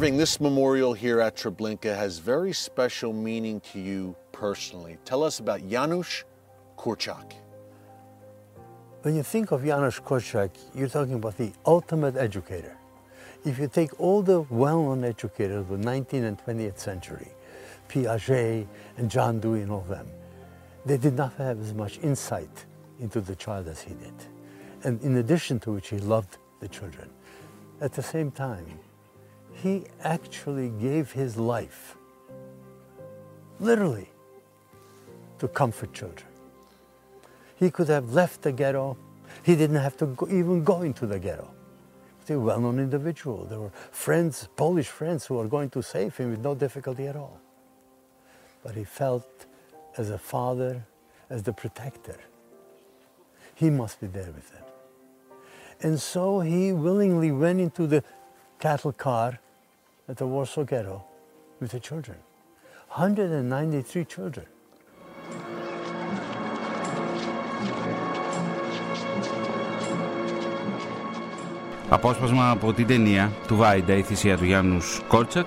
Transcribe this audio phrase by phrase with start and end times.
[0.00, 4.96] Well, Irving, this memorial here at Treblinka has very special meaning to you personally.
[5.04, 6.24] Tell us about Janusz
[6.78, 7.34] Korczak.
[9.02, 12.78] When you think of Janusz Korczak, you're talking about the ultimate educator.
[13.44, 17.28] If you take all the well-known educators of the 19th and 20th century,
[17.90, 20.06] Piaget and John Dewey and all them,
[20.86, 22.64] they did not have as much insight
[23.00, 24.14] into the child as he did.
[24.82, 27.10] And in addition to which, he loved the children.
[27.82, 28.80] At the same time,
[29.62, 31.96] he actually gave his life,
[33.58, 34.08] literally,
[35.38, 36.28] to comfort children.
[37.56, 38.96] He could have left the ghetto.
[39.42, 41.50] He didn't have to go, even go into the ghetto.
[42.20, 43.44] He's a well-known individual.
[43.44, 47.16] There were friends, Polish friends, who were going to save him with no difficulty at
[47.16, 47.38] all.
[48.62, 49.46] But he felt
[49.96, 50.84] as a father,
[51.28, 52.18] as the protector,
[53.54, 54.64] he must be there with them.
[55.82, 58.02] And so he willingly went into the
[58.58, 59.38] cattle car
[60.10, 61.04] at the Warsaw Ghetto
[61.60, 62.18] with the children.
[62.88, 64.46] 193 children.
[71.88, 75.46] Απόσπασμα από την ταινία του Βάιντα, η θυσία του Γιάννους Κόρτσακ.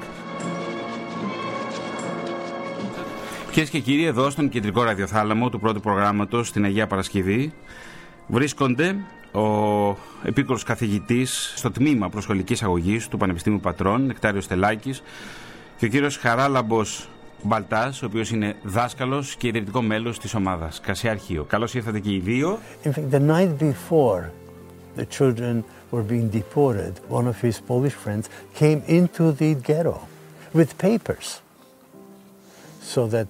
[3.52, 7.54] Κυρίες και κύριοι, εδώ στον κεντρικό ραδιοθάλαμο του πρώτου προγράμματος στην Αγία Παρασκευή
[8.28, 8.96] βρίσκονται
[9.32, 15.04] ο επίκορος καθηγητής στο τμήμα προσχολικής αγωγής του Πανεπιστήμιου Πατρών, Νεκτάριος Στελάκης
[15.78, 17.10] και ο κύριος Χαράλαμπος
[17.44, 21.44] Μπαλτάς, ο οποίος είναι δάσκαλος και ιδρυτικό μέλος της ομάδας Κασιάρχιο.
[21.44, 22.60] Καλώς ήρθατε και οι δύο.
[22.84, 24.22] In fact, the night before
[24.98, 28.26] the children were being deported, one of his Polish friends
[28.60, 29.98] came into the ghetto
[30.58, 31.28] with papers
[32.94, 33.28] so that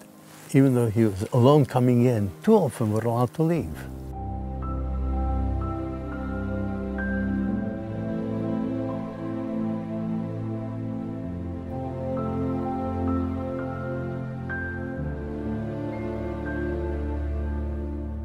[0.57, 3.77] even though he was alone coming in, two of them were allowed to leave.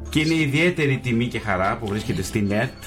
[0.09, 2.83] Και είναι ιδιαίτερη τιμή και χαρά που βρίσκεται στην ΕΡΤ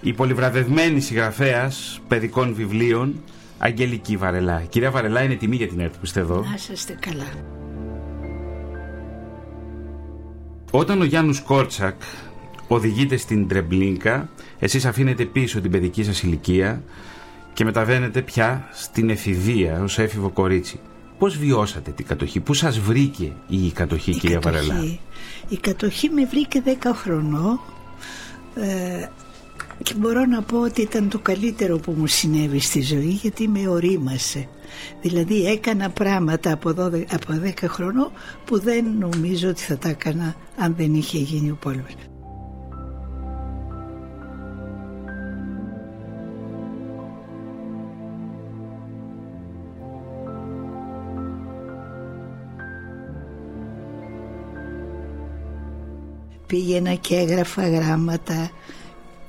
[0.00, 3.22] η πολυβραβευμένη συγγραφέας παιδικών βιβλίων
[3.58, 4.62] Αγγελική Βαρελά.
[4.68, 6.34] Κυρία Βαρελά, είναι τιμή για την ΕΡΤ που είστε εδώ.
[6.34, 7.26] Να είστε καλά.
[10.70, 12.00] Όταν ο Γιάννους Κόρτσακ
[12.68, 14.28] οδηγείται στην Τρεμπλίνκα,
[14.58, 16.82] εσείς αφήνετε πίσω την παιδική σας ηλικία
[17.52, 20.80] και μεταβαίνετε πια στην εφηβεία ως έφηβο κορίτσι.
[21.20, 24.98] Πώς βιώσατε την κατοχή, πού σας βρήκε η κατοχή, Η κυρία κατοχή- Βαρελά;
[25.48, 27.60] Η κατοχή με βρήκε 10 χρονών
[28.54, 29.06] ε,
[29.82, 33.68] και μπορώ να πω ότι ήταν το καλύτερο που μου συνέβη στη ζωή γιατί με
[33.68, 34.48] ορίμασε.
[35.02, 38.10] Δηλαδή έκανα πράγματα από, 12, από 10 χρονών
[38.44, 41.92] που δεν νομίζω ότι θα τα έκανα αν δεν είχε γίνει ο πόλεμος.
[56.50, 58.50] Πήγαινα και έγραφα γράμματα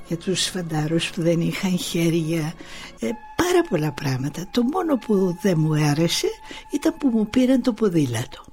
[0.08, 2.54] για τους φαντάρους που δεν είχαν χέρια.
[3.00, 4.48] Ε, πάρα πολλά πράγματα.
[4.52, 6.28] Το μόνο που δεν μου άρεσε
[6.74, 8.46] ήταν που μου πήραν το ποδήλατο.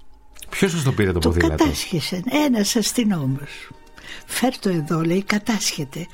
[0.49, 2.23] Ποιος σας το πήρε το, το ποδήλατο; κατάσχεσαν.
[2.47, 3.71] Ένας αστυνόμος.
[4.27, 6.07] Φέρ το εδώ λέει κατάσχεται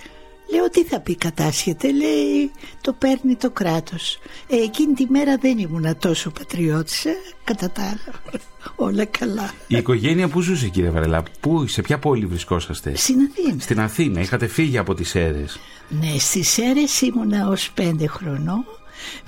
[0.53, 2.51] Λέω τι θα πει κατάσχεται Λέει
[2.81, 7.11] το παίρνει το κράτος ε, Εκείνη τη μέρα δεν ήμουνα τόσο πατριώτησα
[7.45, 8.41] Κατά τα άλλα
[8.89, 13.61] όλα καλά Η οικογένεια που ζούσε κύριε Βαρελά, πού, σε ποια πόλη βρισκόσαστε; Στην Αθήνα
[13.61, 15.59] Στην Αθήνα, είχατε φύγει από τις αίρες.
[15.89, 18.65] Ναι, στις αίρες ήμουνα ως πέντε χρονών.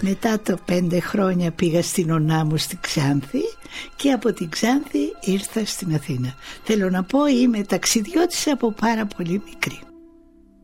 [0.03, 3.43] Μετά τα πέντε χρόνια πήγα στην Ωνά μου στη Ξάνθη
[3.97, 6.35] και από την Ξάνθη ήρθα στην Αθήνα.
[6.63, 9.81] Θέλω να πω είμαι ταξιδιώτης από πάρα πολύ μικρή.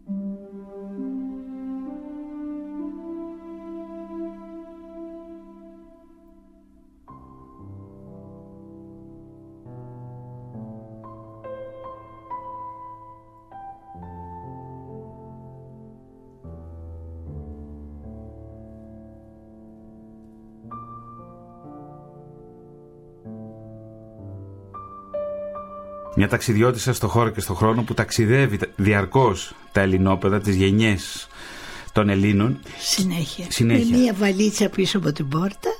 [0.06, 0.71] うん。
[26.22, 31.28] Μια ταξιδιώτισσα στο χώρο και στο χρόνο που ταξιδεύει διαρκώς τα ελληνόπαιδα, τις γενιές
[31.92, 32.60] των Ελλήνων.
[32.78, 33.46] Συνέχεια.
[33.48, 33.90] Συνέχεια.
[33.90, 35.70] Με μία βαλίτσα πίσω από την πόρτα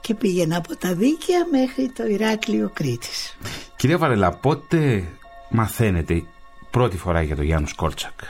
[0.00, 3.36] και πήγαινα από τα Δίκαια μέχρι το Ηράκλειο Κρήτης.
[3.76, 5.04] Κυρία Βαρελά, πότε
[5.50, 6.22] μαθαίνετε
[6.70, 8.20] πρώτη φορά για τον Γιάνους Κόρτσακ.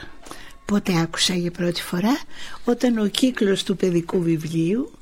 [0.65, 2.19] Πότε άκουσα για πρώτη φορά
[2.65, 4.93] όταν ο κύκλος του παιδικού βιβλίου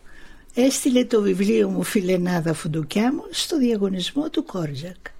[0.55, 5.12] έστειλε το βιβλίο μου Φιλενάδα Φουντουκιά μου στο διαγωνισμό του Κόρτσακ.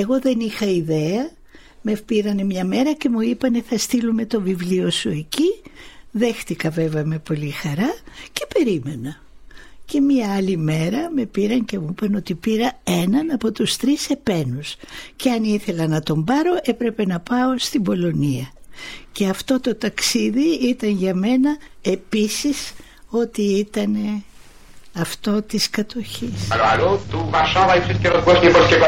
[0.00, 1.30] Εγώ δεν είχα ιδέα,
[1.82, 5.60] με πήρανε μια μέρα και μου είπανε θα στείλουμε το βιβλίο σου εκεί
[6.10, 7.94] Δέχτηκα βέβαια με πολύ χαρά
[8.32, 9.16] και περίμενα.
[9.84, 14.10] Και μία άλλη μέρα με πήραν και μου είπαν ότι πήρα έναν από τους τρεις
[14.10, 14.76] επένους
[15.16, 18.52] και αν ήθελα να τον πάρω έπρεπε να πάω στην Πολωνία.
[19.12, 22.72] Και αυτό το ταξίδι ήταν για μένα επίσης
[23.08, 24.22] ότι ήταν
[24.92, 26.50] αυτό της κατοχής.
[26.72, 28.86] Αλλού του Warszawa i wszystkie rozgłośnie Polskiego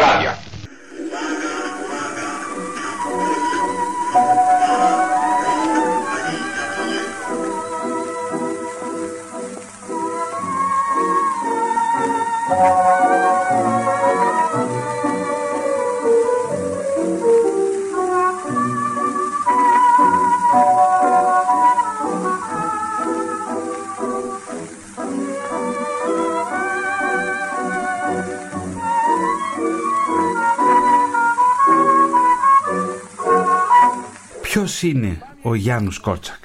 [34.43, 36.45] Ποιος είναι ο Γιάννους Κότσακ;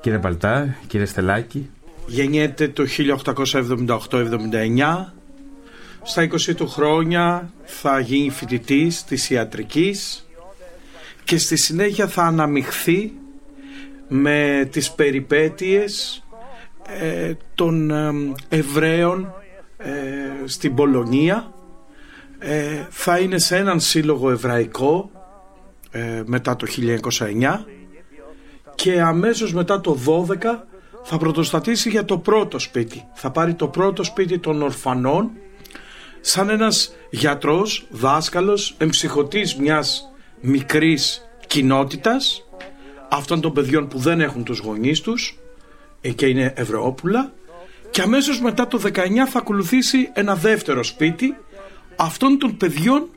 [0.00, 1.70] Κύριε Παλτά, κύριε Στελάκη.
[2.06, 5.12] Γεννιέται το 1878-79.
[6.02, 10.26] Στα 20 του χρόνια θα γίνει φοιτητής της ιατρικής
[11.24, 13.12] και στη συνέχεια θα αναμειχθεί
[14.08, 16.24] με τις περιπέτειες
[17.00, 18.12] ε, των ε,
[18.48, 19.34] Εβραίων
[19.76, 19.90] ε,
[20.44, 21.52] στην Πολωνία.
[22.38, 25.10] Ε, θα είναι σε έναν σύλλογο εβραϊκό
[25.90, 26.66] ε, μετά το
[27.18, 27.64] 1909
[28.74, 30.36] και αμέσως μετά το 12
[31.02, 33.04] θα πρωτοστατήσει για το πρώτο σπίτι.
[33.14, 35.30] Θα πάρει το πρώτο σπίτι των ορφανών
[36.24, 42.44] σαν ένας γιατρός, δάσκαλος, εμψυχωτής μιας μικρής κοινότητας
[43.10, 45.38] αυτών των παιδιών που δεν έχουν τους γονείς τους
[46.00, 47.32] ε, και είναι Ευρωόπουλα
[47.90, 48.90] και αμέσως μετά το 19
[49.28, 51.36] θα ακολουθήσει ένα δεύτερο σπίτι
[51.96, 53.08] αυτών των παιδιών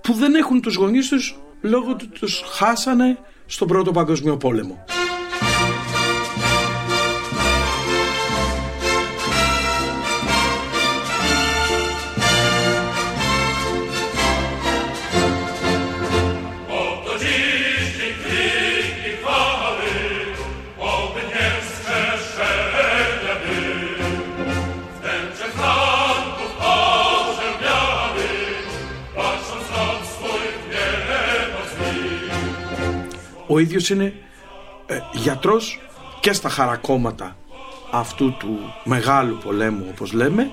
[0.00, 4.84] που δεν έχουν τους γονείς τους λόγω του τους χάσανε στον Πρώτο Παγκοσμίο Πόλεμο.
[33.52, 34.14] Ο ίδιος είναι
[34.86, 35.80] ε, γιατρός
[36.20, 37.36] και στα χαρακόμματα
[37.90, 40.50] αυτού του μεγάλου πολέμου όπως λέμε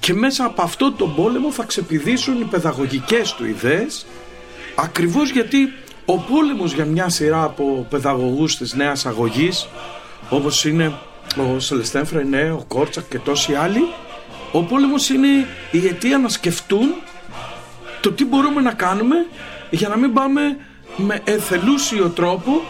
[0.00, 4.06] και μέσα από αυτό τον πόλεμο θα ξεπηδήσουν οι παιδαγωγικές του ιδέες
[4.74, 5.72] ακριβώς γιατί
[6.04, 9.68] ο πόλεμος για μια σειρά από παιδαγωγούς της νέας αγωγής
[10.30, 10.92] όπως είναι
[11.36, 13.82] ο Σελεστέν Φρενέ, ο Κόρτσακ και τόσοι άλλοι
[14.52, 15.28] ο πόλεμος είναι
[15.70, 16.94] η αιτία να σκεφτούν
[18.00, 19.16] το τι μπορούμε να κάνουμε
[19.70, 20.56] για να μην πάμε
[20.96, 22.60] με εθελούσιο τρόπο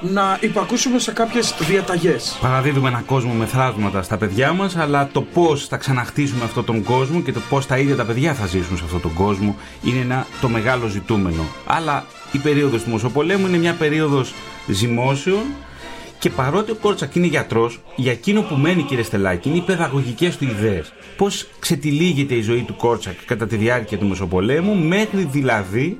[0.00, 2.38] να υπακούσουμε σε κάποιες διαταγές.
[2.40, 6.82] Παραδίδουμε έναν κόσμο με θραύσματα στα παιδιά μας, αλλά το πώς θα ξαναχτίσουμε αυτόν τον
[6.82, 10.00] κόσμο και το πώς τα ίδια τα παιδιά θα ζήσουν σε αυτόν τον κόσμο είναι
[10.00, 11.42] ένα, το μεγάλο ζητούμενο.
[11.66, 14.34] Αλλά η περίοδος του Μεσοπολέμου είναι μια περίοδος
[14.68, 15.42] ζυμώσεων
[16.18, 20.36] και παρότι ο Κόρτσακ είναι γιατρός, για εκείνο που μένει, κύριε Στελάκη, είναι οι παιδαγωγικές
[20.36, 20.92] του ιδέες.
[21.16, 25.98] Πώς ξετυλίγεται η ζωή του Κόρτσακ κατά τη διάρκεια του Μεσοπολέμου, μέχρι δηλαδή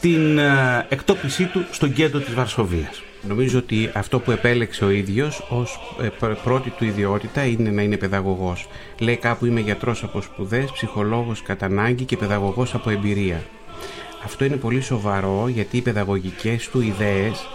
[0.00, 3.02] την ε, εκτόπισή του στον κέντρο της Βαρσοβίας.
[3.28, 6.08] Νομίζω ότι αυτό που επέλεξε ο ίδιος ως ε,
[6.44, 8.68] πρώτη του ιδιότητα είναι να είναι παιδαγωγός.
[8.98, 13.42] Λέει κάπου είμαι γιατρός από σπουδές, ψυχολόγος κατά ανάγκη και παιδαγωγός από εμπειρία.
[14.24, 17.48] Αυτό είναι πολύ σοβαρό γιατί οι παιδαγωγικές του ιδέες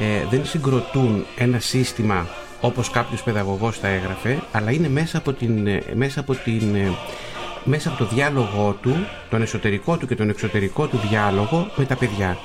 [0.00, 2.26] ε, δεν συγκροτούν ένα σύστημα
[2.60, 6.76] όπως κάποιος παιδαγωγός θα έγραφε, αλλά είναι μέσα από την, μέσα από την
[7.64, 11.96] μέσα από το διάλογό του, τον εσωτερικό του και τον εξωτερικό του διάλογο με τα
[11.96, 12.38] παιδιά.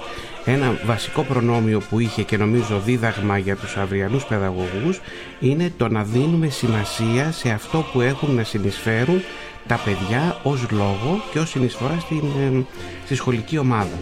[0.46, 5.00] Ένα βασικό προνόμιο που είχε και νομίζω δίδαγμα για τους αυριανούς παιδαγωγούς
[5.40, 9.22] είναι το να δίνουμε σημασία σε αυτό που έχουν να συνεισφέρουν
[9.68, 12.66] τα παιδιά ως λόγο και ως συνεισφορά στην, ε,
[13.06, 13.98] στη σχολική ομάδα.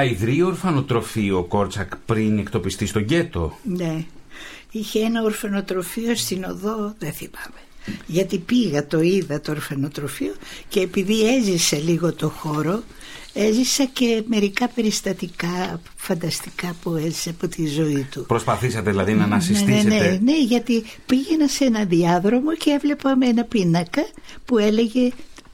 [0.00, 3.58] Κυρία Βαρελά, ιδρύει ορφανοτροφείο ο Κόρτσακ πριν εκτοπιστεί στο γκέτο.
[3.62, 4.04] Ναι.
[4.70, 7.60] Είχε ένα ορφανοτροφείο στην οδό, δεν θυμάμαι.
[8.06, 10.34] Γιατί πήγα, το είδα το ορφανοτροφείο
[10.68, 12.82] και επειδή έζησε λίγο το χώρο,
[13.32, 18.24] έζησα και μερικά περιστατικά φανταστικά που έζησε από τη ζωή του.
[18.26, 19.82] Προσπαθήσατε δηλαδή να ανασυστήσετε.
[19.82, 24.02] Ναι, ναι, ναι, γιατί πήγαινα σε ένα διάδρομο και έβλεπα με ένα πίνακα
[24.44, 25.10] που έλεγε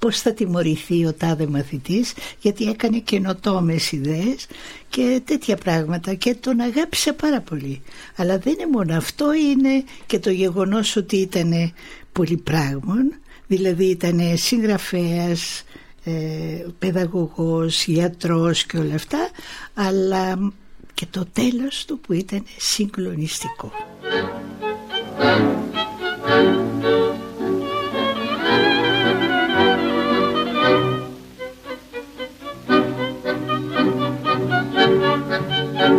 [0.07, 4.47] πώς θα τιμωρηθεί ο τάδε μαθητής γιατί έκανε καινοτόμες ιδέες
[4.89, 7.83] και τέτοια πράγματα και τον αγάπησα πάρα πολύ.
[8.17, 11.73] Αλλά δεν είναι μόνο αυτό, είναι και το γεγονός ότι ήταν
[12.13, 13.15] πολυπράγμων,
[13.47, 15.65] δηλαδή ήταν συγγραφέας,
[16.05, 16.13] ε,
[16.79, 19.31] παιδαγωγός, ιατρός και όλα αυτά,
[19.75, 20.53] αλλά
[20.95, 23.73] και το τέλος του που ήταν συγκλονιστικό.
[35.87, 35.91] Ο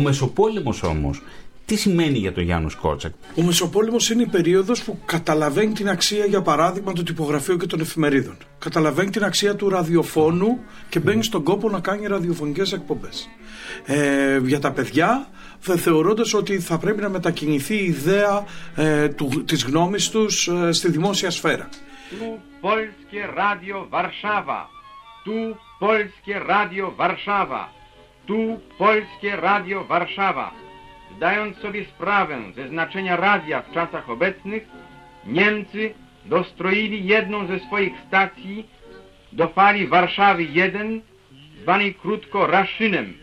[0.00, 1.22] Μεσοπόλεμος όμως,
[1.66, 3.12] τι σημαίνει για τον Γιάννου Κόρτσακ.
[3.36, 7.80] Ο Μεσοπόλεμος είναι η περίοδος που καταλαβαίνει την αξία, για παράδειγμα, του τυπογραφείου και των
[7.80, 8.36] εφημερίδων.
[8.58, 13.28] Καταλαβαίνει την αξία του ραδιοφώνου και μπαίνει στον κόπο να κάνει ραδιοφωνικές εκπομπές.
[13.84, 15.28] Ε, για τα παιδιά,
[15.59, 20.91] θεωρώντας ότι θα πρέπει να μετακινηθεί η ιδέα ε, του, της γνώμης τους ε, στη
[20.91, 21.69] δημόσια σφαίρα.
[22.11, 24.59] Tu Polskie Radio Warszawa.
[25.23, 27.63] Tu Polskie Radio Warszawa.
[28.27, 30.51] Tu Polskie Radio Warszawa.
[31.15, 34.63] Zdając sobie sprawę ze znaczenia radia w czasach obecnych,
[35.25, 35.93] Niemcy
[36.25, 38.67] dostroili jedną ze swoich stacji
[39.31, 41.01] do fali Warszawy 1,
[41.61, 43.13] zwanej krótko Raszynem.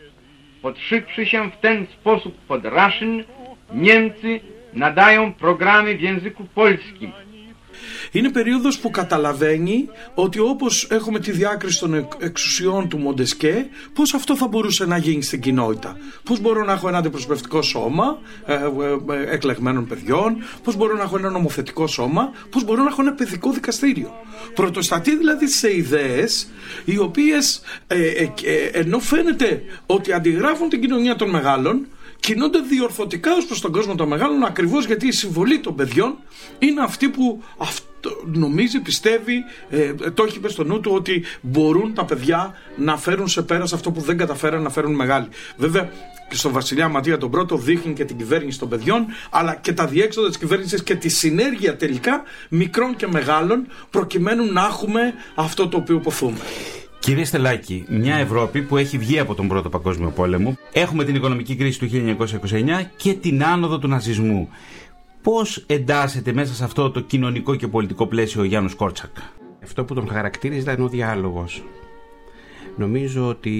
[0.64, 3.24] Podszywszy się w ten sposób pod Raszyn,
[3.74, 4.40] Niemcy
[4.72, 7.12] nadają programy w języku polskim.
[8.12, 14.14] Είναι περίοδος που καταλαβαίνει ότι όπως έχουμε τη διάκριση των εκ- εξουσιών του Μοντεσκέ, πώς
[14.14, 15.96] αυτό θα μπορούσε να γίνει στην κοινότητα.
[16.22, 18.58] Πώς μπορώ να έχω ένα αντιπροσωπευτικό σώμα ε, ε,
[19.14, 23.12] ε, εκλεγμένων παιδιών, πώς μπορώ να έχω ένα νομοθετικό σώμα, πώς μπορώ να έχω ένα
[23.12, 24.12] παιδικό δικαστήριο.
[24.54, 26.48] Πρωτοστατεί δηλαδή σε ιδέες
[26.84, 31.86] οι οποίες ε, ε, ε, ενώ φαίνεται ότι αντιγράφουν την κοινωνία των μεγάλων,
[32.24, 36.16] κινούνται διορθωτικά ως προς τον κόσμο των μεγάλων ακριβώς γιατί η συμβολή των παιδιών
[36.58, 37.82] είναι αυτή που αυτό
[38.24, 43.28] νομίζει, πιστεύει, ε, το έχει πει στο νου του ότι μπορούν τα παιδιά να φέρουν
[43.28, 45.28] σε πέρας αυτό που δεν καταφέραν να φέρουν μεγάλοι.
[45.56, 45.90] Βέβαια
[46.28, 49.86] και στον Βασιλιά Ματία τον πρώτο δείχνει και την κυβέρνηση των παιδιών αλλά και τα
[49.86, 55.76] διέξοδα της κυβέρνησης και τη συνέργεια τελικά μικρών και μεγάλων προκειμένου να έχουμε αυτό το
[55.76, 56.38] οποίο ποθούμε.
[57.04, 61.56] Κύριε Στελάκη, μια Ευρώπη που έχει βγει από τον Πρώτο Παγκόσμιο Πόλεμο, έχουμε την οικονομική
[61.56, 62.26] κρίση του 1929
[62.96, 64.48] και την άνοδο του ναζισμού.
[65.22, 69.16] Πώς εντάσσεται μέσα σε αυτό το κοινωνικό και πολιτικό πλαίσιο ο Γιάννους Κόρτσακ;
[69.62, 71.62] Αυτό που τον χαρακτήριζε ήταν ο διάλογος.
[72.76, 73.52] Νομίζω ότι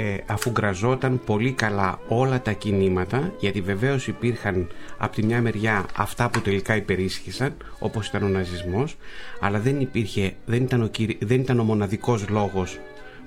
[0.00, 5.86] ε, αφού γκραζόταν πολύ καλά όλα τα κινήματα, γιατί βεβαίως υπήρχαν από τη μια μεριά
[5.96, 8.96] αυτά που τελικά υπερίσχυσαν, όπως ήταν ο ναζισμός,
[9.40, 12.78] αλλά δεν, υπήρχε, δεν, ήταν, ο, κυρι- δεν ήταν ο μοναδικός λόγος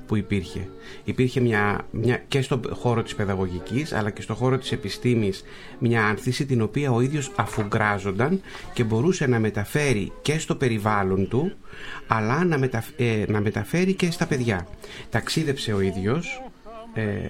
[0.05, 0.67] που υπήρχε.
[1.03, 5.43] Υπήρχε μια, μια, και στον χώρο της παιδαγωγικής αλλά και στον χώρο της επιστήμης
[5.79, 8.41] μια άνθηση την οποία ο ίδιος αφουγκράζονταν
[8.73, 11.51] και μπορούσε να μεταφέρει και στο περιβάλλον του
[12.07, 14.67] αλλά να, μεταφ- ε, να μεταφέρει και στα παιδιά.
[15.09, 16.50] Ταξίδεψε ο ίδιος ε,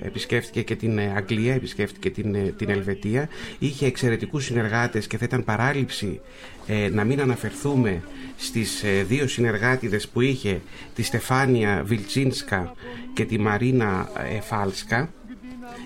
[0.03, 3.29] επισκέφτηκε και την ε, Αγγλία, επισκέφτηκε την, ε, την Ελβετία.
[3.59, 6.19] Είχε εξαιρετικούς συνεργάτες και θα ήταν παράληψη
[6.67, 8.03] ε, να μην αναφερθούμε
[8.37, 10.61] στις ε, δύο συνεργάτηδες που είχε,
[10.95, 12.73] τη Στεφάνια Βιλτσίνσκα
[13.13, 15.09] και τη Μαρίνα ε, Φάλσκα,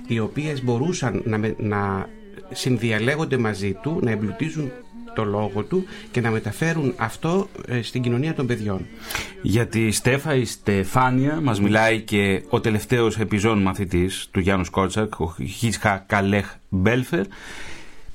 [0.08, 2.10] οι οποίες μπορούσαν να, με- να
[2.52, 4.72] συνδιαλέγονται μαζί του, να εμπλουτίζουν
[5.16, 8.86] το λόγο του και να μεταφέρουν αυτό ε, στην κοινωνία των παιδιών.
[9.42, 15.20] Για τη Στέφα η Στεφάνια μας μιλάει και ο τελευταίος επιζών μαθητής του Γιάννους Κόρτσακ,
[15.20, 17.26] ο Χίσχα Καλέχ Μπέλφερ,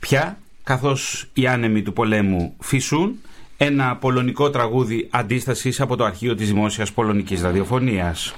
[0.00, 3.18] πια καθώς οι άνεμοι του πολέμου φυσούν,
[3.56, 8.34] ένα πολωνικό τραγούδι αντίστασης από το αρχείο της Δημόσιας Πολωνικής Ραδιοφωνίας.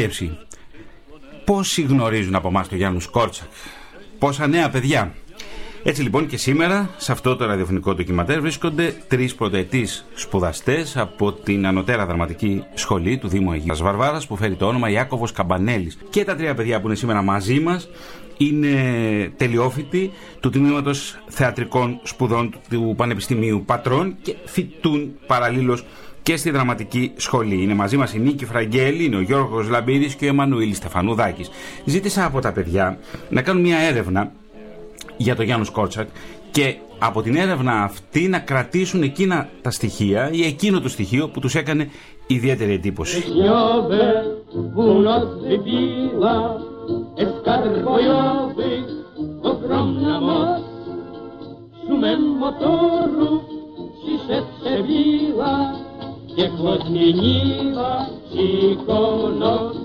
[0.00, 0.38] Σκέψη.
[1.44, 3.48] Πόσοι γνωρίζουν από εμάς τον Γιάννους Σκόρτσακ.
[4.18, 5.14] Πόσα νέα παιδιά;
[5.82, 11.66] Έτσι λοιπόν και σήμερα σε αυτό το ραδιοφωνικό ντοκιματέρ βρίσκονται τρεις πρωτοετής σπουδαστές από την
[11.66, 15.98] Ανωτέρα Δραματική Σχολή του Δήμου Αγίου Βαρβάρας που φέρει το όνομα Ιάκωβος Καμπανέλης.
[16.10, 17.88] Και τα τρία παιδιά που είναι σήμερα μαζί μας
[18.40, 25.84] είναι τελειόφοιτοι του Τμήματος Θεατρικών Σπουδών του Πανεπιστημίου Πατρών και φοιτούν παραλλήλως
[26.22, 27.62] και στη δραματική σχολή.
[27.62, 31.50] Είναι μαζί μας η Νίκη Φραγκέλη, είναι ο Γιώργος Λαμπίδης και ο Εμμανουήλ Στεφανουδάκης.
[31.84, 32.98] Ζήτησα από τα παιδιά
[33.28, 34.32] να κάνουν μια έρευνα
[35.16, 36.08] για τον Γιάννους Σκόρτσακ
[36.50, 41.40] και από την έρευνα αυτή να κρατήσουν εκείνα τα στοιχεία ή εκείνο το στοιχείο που
[41.40, 41.90] τους έκανε
[42.26, 43.22] ιδιαίτερη εντύπωση.
[47.16, 48.84] Wrześniowe północ wybiła, eskadr bojowych,
[49.42, 50.62] ogromna moc.
[51.86, 53.40] Szumem motoru
[54.02, 55.72] ciszę przebiła,
[56.36, 59.76] piekło zmieniła cicho noc.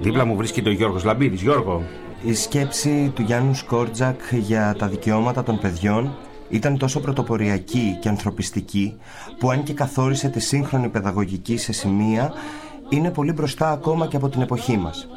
[0.00, 1.42] Δίπλα μου βρίσκεται ο Γιώργος Λαμπίδης.
[1.42, 1.82] Γιώργο,
[2.22, 6.10] Η σκέψη του Γιάννου Σκόρτζακ για τα δικαιώματα των παιδιών
[6.48, 8.96] ήταν τόσο πρωτοποριακή και ανθρωπιστική
[9.38, 12.32] που αν και καθόρισε τη σύγχρονη παιδαγωγική σε σημεία
[12.88, 15.08] είναι πολύ μπροστά ακόμα και από την εποχή μας.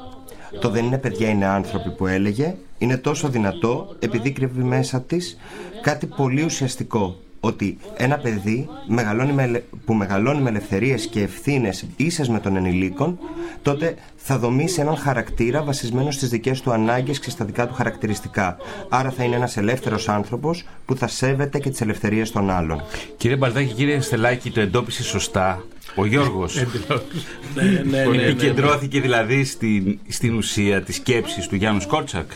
[0.60, 5.38] Το δεν είναι παιδιά είναι άνθρωποι που έλεγε είναι τόσο δυνατό επειδή κρύβει μέσα της
[5.82, 11.86] κάτι πολύ ουσιαστικό ότι ένα παιδί μεγαλώνει με, ελε- που μεγαλώνει με ελευθερίες και ευθύνες
[11.96, 13.20] ίσες με των ενηλίκων
[13.62, 18.58] τότε θα δομήσει έναν χαρακτήρα βασισμένο στις δικές του ανάγκες και στα δικά του χαρακτηριστικά.
[18.89, 22.82] Άρα θα είναι ένας ελεύθερος άνθρωπος που θα σέβεται και τις ελευθερίες των άλλων.
[23.18, 25.63] κύριε Μπαλδάκη, κύριε Στελάκη, το εντόπισε σωστά.
[25.95, 28.24] Ο Γιώργος Ναι, ναι, ναι, που ναι, ναι.
[28.24, 32.32] επικεντρώθηκε δηλαδή στην, στην ουσία της σκέψης του Γιάννου Σκόρτσακ.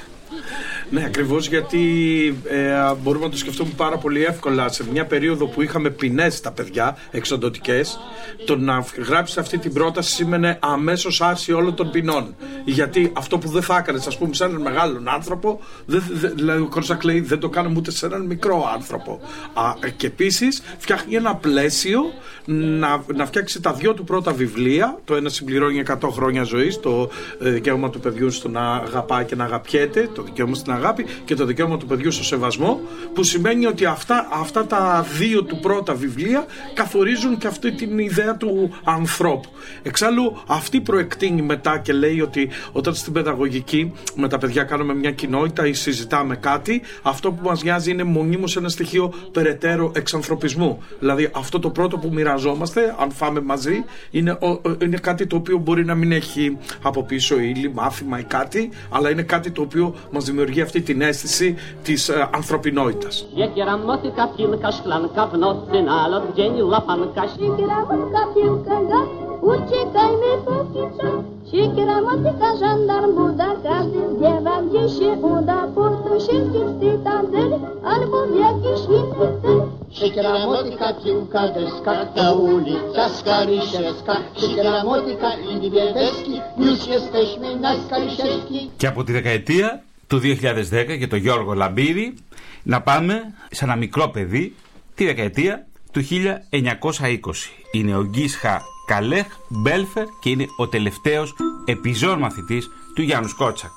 [0.91, 1.79] Ναι, ακριβώς γιατί
[2.47, 4.69] ε, μπορούμε να το σκεφτούμε πάρα πολύ εύκολα.
[4.69, 7.99] Σε μια περίοδο που είχαμε ποινές στα παιδιά, εξοντοτικές,
[8.45, 12.35] το να γράψεις αυτή την πρόταση σήμαινε αμέσως άρση όλων των ποινών.
[12.65, 16.61] Γιατί αυτό που δεν θα έκανες, ας πούμε, σε έναν μεγάλον άνθρωπο, δεν, δεν, δηλαδή
[16.61, 19.19] ο Κόρσακ λέει δεν το κάνουμε ούτε σε έναν μικρό άνθρωπο.
[19.53, 22.01] Α, και επίσης φτιάχνει ένα πλαίσιο
[22.45, 24.99] να, να φτιάξει τα δυο του πρώτα βιβλία.
[25.05, 29.35] Το ένα συμπληρώνει 100 χρόνια ζωής, το ε, δικαίωμα του παιδιού στο να αγαπάει και
[29.35, 32.79] να αγαπιέται, το δικαίωμα στην αγάπη και το δικαίωμα του παιδιού στο σεβασμό,
[33.13, 38.35] που σημαίνει ότι αυτά, αυτά τα δύο του πρώτα βιβλία καθορίζουν και αυτή την ιδέα
[38.37, 39.49] του ανθρώπου.
[39.83, 45.11] Εξάλλου, αυτή προεκτείνει μετά και λέει ότι όταν στην παιδαγωγική με τα παιδιά κάνουμε μια
[45.11, 50.83] κοινότητα ή συζητάμε κάτι, αυτό που μας νοιάζει είναι μονίμως ένα στοιχείο περαιτέρω εξανθρωπισμού.
[50.99, 55.57] Δηλαδή, αυτό το πρώτο που μοιραζόμαστε, αν φάμε μαζί, είναι, ο- είναι κάτι το οποίο
[55.57, 59.95] μπορεί να μην έχει από πίσω ύλη, μάθημα ή κάτι, αλλά είναι κάτι το οποίο
[60.11, 63.26] μας δημιουργεί αυτή την αίσθηση της ε, ανθρωπινότητας.
[63.36, 67.22] Ветер, мотыка, пилка, шклянка, в nocy nalot, w dzień łapanka.
[67.34, 69.08] Siekira, motyka, piłka, gaz,
[69.52, 71.16] uciekajmy póki czas.
[71.50, 75.58] Siekira, motyka, żandarm, buda, każdy zbiewa, gdzie się uda.
[75.78, 77.58] Powtórzynki w cytadeli,
[77.92, 79.60] albo w jakiś inny cel.
[79.98, 84.14] Siekiera, motyka, piłka, deska, ta ulica, Skarysiewska.
[84.40, 86.34] Siekiera, motyka i dwie deski,
[86.66, 88.70] już jesteśmy na Skarysiewskiej.
[88.76, 92.13] Και από τη δεκαετία του 2010 για τον Γιώργο Λαμπύρη
[92.63, 94.55] να πάμε σε ένα μικρό παιδί
[94.95, 97.11] τη δεκαετία του 1920.
[97.71, 103.71] Είναι ο Γκίσχα Καλέχ Μπέλφερ και είναι ο τελευταίος επιζών μαθητής του Γιάννου Σκότσακ.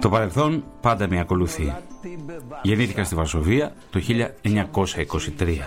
[0.00, 1.74] Το παρελθόν πάντα με ακολουθεί.
[2.62, 5.58] Γεννήθηκα στη Βαρσοβία το 1923.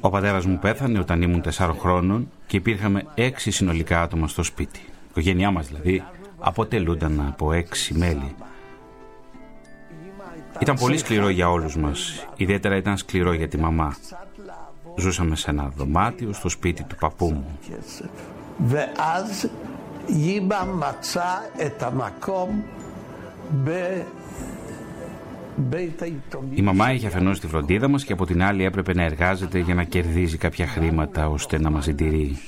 [0.00, 4.78] Ο πατέρας μου πέθανε όταν ήμουν 4 χρόνων και υπήρχαμε 6 συνολικά άτομα στο σπίτι.
[4.78, 6.02] Η οικογένειά μας δηλαδή
[6.38, 8.34] αποτελούνταν από 6 μέλη.
[10.58, 12.26] Ήταν πολύ σκληρό για όλους μας.
[12.36, 13.96] Ιδιαίτερα ήταν σκληρό για τη μαμά.
[14.98, 17.58] Ζούσαμε σε ένα δωμάτιο στο σπίτι του παππού μου.
[26.54, 29.74] Η μαμά είχε αφενός τη φροντίδα μας και από την άλλη έπρεπε να εργάζεται για
[29.74, 32.38] να κερδίζει κάποια χρήματα ώστε να μας συντηρεί.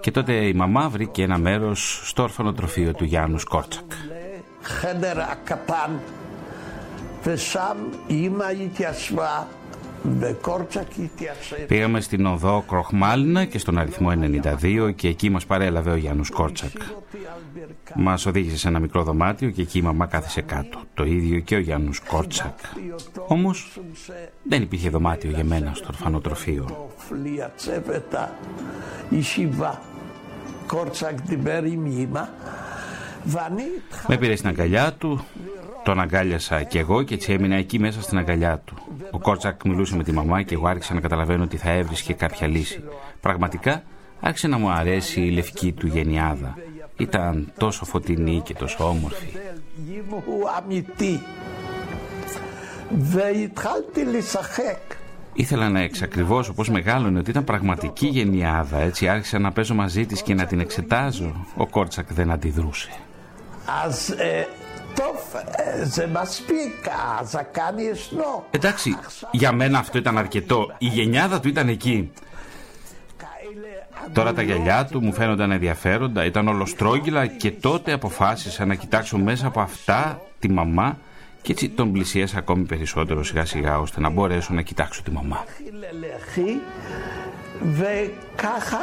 [0.00, 3.92] Και τότε η μαμά βρήκε ένα μέρος στο ορφανοτροφείο του Γιάννους Σκόρτσακ.
[11.66, 14.12] Πήγαμε στην οδό Κροχμάλνα και στον αριθμό
[14.54, 16.70] 92 και εκεί μας παρέλαβε ο Γιάνους Κόρτσακ.
[17.94, 20.80] Μας οδήγησε σε ένα μικρό δωμάτιο και εκεί η μαμά κάθισε κάτω.
[20.94, 22.58] Το ίδιο και ο Γιάνους Κόρτσακ.
[23.26, 23.78] Όμως
[24.42, 26.90] δεν υπήρχε δωμάτιο για μένα στο ορφανοτροφείο.
[34.06, 35.24] Με πήρε στην αγκαλιά του,
[35.84, 38.74] τον αγκάλιασα κι εγώ και έτσι έμεινα εκεί μέσα στην αγκαλιά του.
[39.10, 42.46] Ο Κόρτσακ μιλούσε με τη μαμά και εγώ άρχισα να καταλαβαίνω ότι θα έβρισκε κάποια
[42.46, 42.84] λύση.
[43.20, 43.82] Πραγματικά
[44.20, 46.58] άρχισε να μου αρέσει η λευκή του γενιάδα.
[46.96, 49.26] Ήταν τόσο φωτεινή και τόσο όμορφη.
[55.32, 58.78] Ήθελα να εξακριβώσω πώς μεγάλωνε ότι ήταν πραγματική γενιάδα.
[58.78, 61.46] Έτσι άρχισα να παίζω μαζί της και να την εξετάζω.
[61.56, 62.90] Ο Κόρτσακ δεν αντιδρούσε.
[63.83, 64.43] אז אה,
[64.95, 66.87] טוב, אה, זה מספיק,
[67.19, 68.43] הזקן ישנו.
[68.51, 68.95] Εντάξει,
[69.31, 70.71] για μένα αυτό ήταν αρκετό.
[70.77, 72.11] Η γενιάδα του ήταν εκεί.
[74.13, 79.47] Τώρα τα γυαλιά του μου φαίνονταν ενδιαφέροντα, ήταν ολοστρόγγυλα και τότε αποφάσισα να κοιτάξω μέσα
[79.47, 80.97] από αυτά τη μαμά
[81.41, 85.43] και έτσι τον πλησίασα ακόμη περισσότερο σιγά σιγά ώστε να μπορέσω να κοιτάξω τη μαμά.
[85.71, 86.59] ללחי,
[87.71, 88.79] וככה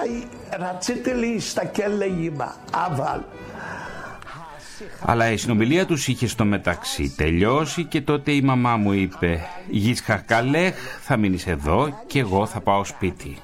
[0.58, 3.20] רציתי להסתכל לאימא, אבל
[5.05, 9.39] Αλλά η συνομιλία τους είχε στο μεταξύ τελειώσει και τότε η μαμά μου είπε
[9.69, 13.37] γις Χακαλέχ, θα μείνεις εδώ και εγώ θα πάω σπίτι».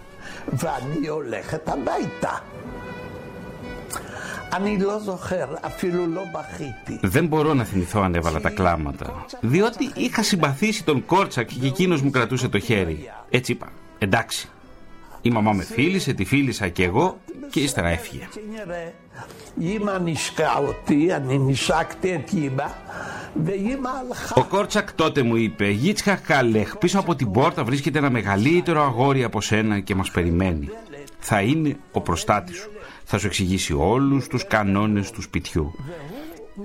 [7.01, 12.01] Δεν μπορώ να θυμηθώ αν έβαλα τα κλάματα, διότι είχα συμπαθήσει τον Κόρτσακ και εκείνος
[12.01, 13.11] μου κρατούσε το χέρι.
[13.29, 14.49] Έτσι είπα, εντάξει.
[15.27, 18.27] Η μαμά με φίλησε, τη φίλησα και εγώ και ύστερα έφυγε.
[24.35, 29.23] Ο Κόρτσακ τότε μου είπε «Γίτσχα Καλέχ, πίσω από την πόρτα βρίσκεται ένα μεγαλύτερο αγόρι
[29.23, 30.69] από σένα και μας περιμένει.
[31.19, 32.69] Θα είναι ο προστάτης σου.
[33.03, 35.73] Θα σου εξηγήσει όλους τους κανόνες του σπιτιού».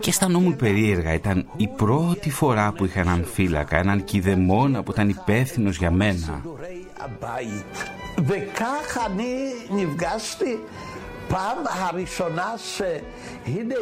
[0.01, 1.14] Και αισθανόμουν περίεργα.
[1.14, 6.42] Ήταν η πρώτη φορά που είχα έναν φύλακα, έναν κηδεμόνα που ήταν υπεύθυνος για μένα.
[7.02, 7.89] דורי הבית.
[8.17, 10.56] וכך אני נפגשתי
[11.28, 13.76] פעם הראשונה שהנה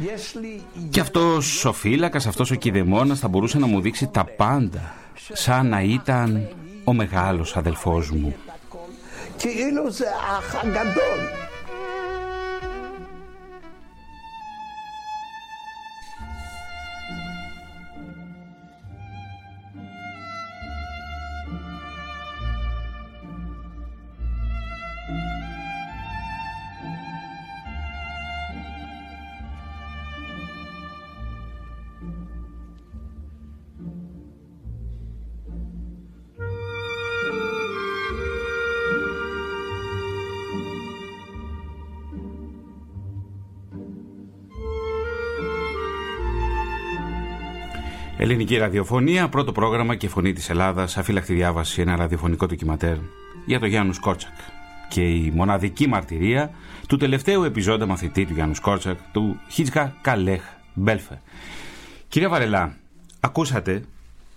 [0.00, 4.24] יש לי Και αυτός ο φύλακας, αυτός ο κηδεμόνας θα μπορούσε να μου δείξει τα
[4.24, 4.94] πάντα,
[5.32, 6.48] σαν να ήταν
[6.84, 8.34] ο μεγάλος αδελφός μου.
[9.38, 11.41] כאילו זה האח הגדול.
[48.23, 52.95] Ελληνική ραδιοφωνία, πρώτο πρόγραμμα και φωνή της Ελλάδας, αφύλακτη διάβαση, ένα ραδιοφωνικό ντοκιματέρ
[53.45, 54.31] για τον Γιάννους Σκόρτσακ.
[54.89, 56.51] Και η μοναδική μαρτυρία
[56.87, 61.21] του τελευταίου επιζώντα μαθητή του Γιάννους Σκόρτσακ, του Χίτσκα Καλέχ Μπέλφε.
[62.07, 62.77] Κυρία Βαρελά,
[63.19, 63.83] ακούσατε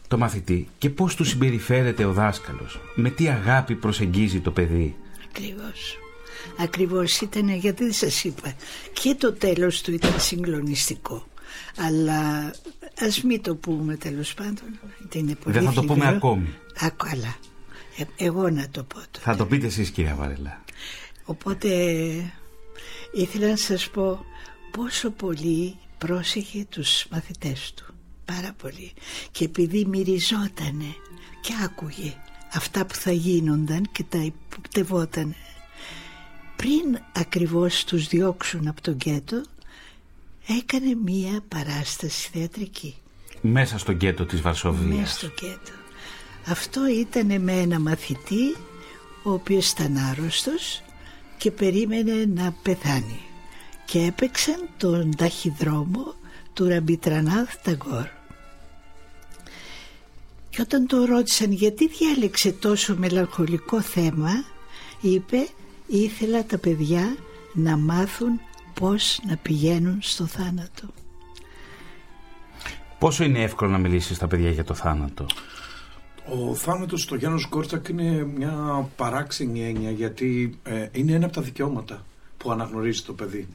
[0.08, 4.96] το μαθητή και πώς του συμπεριφέρεται ο δάσκαλος, με τι αγάπη προσεγγίζει το παιδί;
[5.28, 5.98] Ακριβώς.
[6.58, 8.52] Ακριβώς ήταν γιατί δεν σας είπα
[8.92, 11.26] και το τέλος του ήταν συγκλονιστικό
[11.78, 12.50] αλλά
[13.00, 16.16] ας μην το πούμε τέλος πάντων γιατί είναι πολύ Δεν θα το πούμε θλιβερό.
[16.16, 16.48] ακόμη.
[16.84, 17.36] Α, καλά.
[17.98, 19.20] Ε, εγώ να το πω τώρα.
[19.20, 20.64] Θα το πείτε εσείς κυρία Βαρελά.
[21.24, 21.68] Οπότε
[23.14, 24.24] ήθελα να σας πω
[24.70, 27.94] πόσο πολύ πρόσεχε τους μαθητές του.
[28.24, 28.92] πάρα πολύ
[29.30, 30.94] και επειδή μυριζότανε
[31.40, 32.14] και άκουγε
[32.52, 35.34] αυτά που θα γίνονταν και τα υποπτευότανε
[36.56, 39.42] πριν ακριβώς τους διώξουν από το γκέτο
[40.46, 42.94] έκανε μία παράσταση θεατρική
[43.40, 44.98] Μέσα στο γκέτο της Βαρσοβίας.
[44.98, 45.72] μέσα στο γκέτο
[46.48, 48.56] αυτό ήταν με ένα μαθητή
[49.22, 50.82] ο οποίος ήταν άρρωστος
[51.36, 53.20] και περίμενε να πεθάνει
[53.84, 56.14] και έπαιξαν τον ταχυδρόμο
[56.52, 58.06] του Ραμπιντρανάθ Ταγκόρ.
[60.50, 64.44] Και όταν το ρώτησαν γιατί διάλεξε τόσο μελαγχολικό θέμα,
[65.00, 65.48] είπε
[65.86, 67.16] ήθελα τα παιδιά
[67.52, 68.40] να μάθουν
[68.80, 70.86] πώς να πηγαίνουν στο θάνατο.
[72.98, 75.26] Πόσο είναι εύκολο να μιλήσεις στα παιδιά για το θάνατο;
[76.28, 81.42] Ο θάνατος στο Γιάνους Κόρτσακ είναι μια παράξενη έννοια γιατί ε, είναι ένα από τα
[81.42, 82.04] δικαιώματα
[82.36, 83.48] που αναγνωρίζει το παιδί.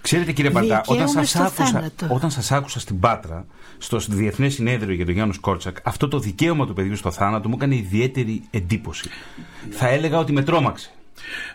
[0.00, 2.14] Ξέρετε κύριε Παντά, όταν Δικαίωμα σας, στο άκουσα, θάνατο.
[2.14, 3.46] όταν σας άκουσα στην Πάτρα,
[3.78, 7.54] στο Διεθνές Συνέδριο για τον Γιάνους Κόρτσακ, αυτό το δικαίωμα του παιδιού στο θάνατο μου
[7.56, 9.08] έκανε ιδιαίτερη εντύπωση.
[9.70, 10.90] Θα έλεγα ότι με τρόμαξε.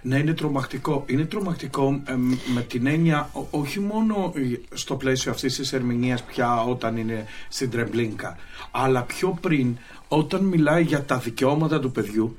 [0.02, 1.04] Ναι, είναι τρομακτικό.
[1.08, 2.14] Είναι τρομακτικό ε,
[2.54, 7.26] με την έννοια ο- όχι μόνο ε, στο πλαίσιο αυτής της ερμηνείας πια όταν είναι
[7.50, 8.38] στην Τρεμπλίνκα,
[8.72, 12.38] αλλά πιο πριν όταν μιλάει για τα δικαιώματα του παιδιού,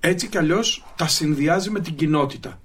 [0.00, 2.60] έτσι κι αλλιώς τα συνδυάζει με την κοινότητα.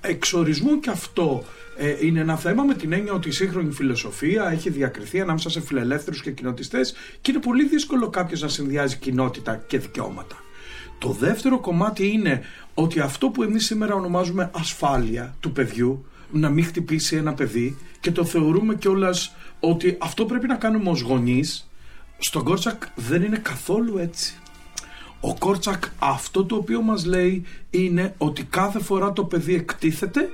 [0.00, 1.44] Εξορισμού και αυτό
[1.76, 5.60] ε, είναι ένα θέμα με την έννοια ότι η σύγχρονη φιλοσοφία έχει διακριθεί ανάμεσα σε
[5.60, 10.36] φιλελεύθερους και κοινοτιστές και είναι πολύ δύσκολο κάποιος να συνδυάζει κοινότητα και δικαιώματα.
[10.98, 12.42] Το δεύτερο κομμάτι είναι
[12.74, 18.12] ότι αυτό που εμείς σήμερα ονομάζουμε ασφάλεια του παιδιού, να μην χτυπήσει ένα παιδί και
[18.12, 21.70] το θεωρούμε κιόλας ότι αυτό πρέπει να κάνουμε ως γονείς,
[22.18, 24.34] στον Κόρτσακ δεν είναι καθόλου έτσι.
[25.20, 30.28] Ο Κόρτσακ αυτό το οποίο μας λέει είναι ότι κάθε φορά το παιδί εκτίθεται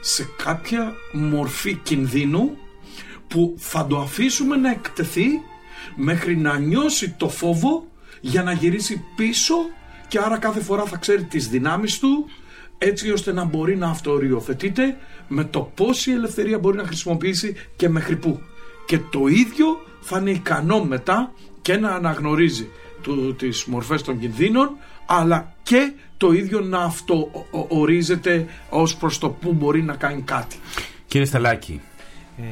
[0.00, 2.56] σε κάποια μορφή κινδύνου
[3.28, 5.26] που θα το αφήσουμε να εκτεθεί
[5.96, 7.86] μέχρι να νιώσει το φόβο
[8.20, 9.54] για να γυρίσει πίσω
[10.08, 12.26] και άρα κάθε φορά θα ξέρει τις δυνάμεις του
[12.78, 14.96] έτσι ώστε να μπορεί να αυτοοριοθετείται
[15.28, 18.40] με το πόση ελευθερία μπορεί να χρησιμοποιήσει και μέχρι πού.
[18.86, 19.66] Και το ίδιο
[20.00, 22.68] θα είναι ικανό μετά και να αναγνωρίζει
[23.02, 29.52] του, τις μορφές των κινδύνων αλλά και το ίδιο να αυτοορίζεται ως προς το πού
[29.52, 30.56] μπορεί να κάνει κάτι.
[31.06, 31.80] Κύριε Σταλάκη,
[32.38, 32.42] Ε,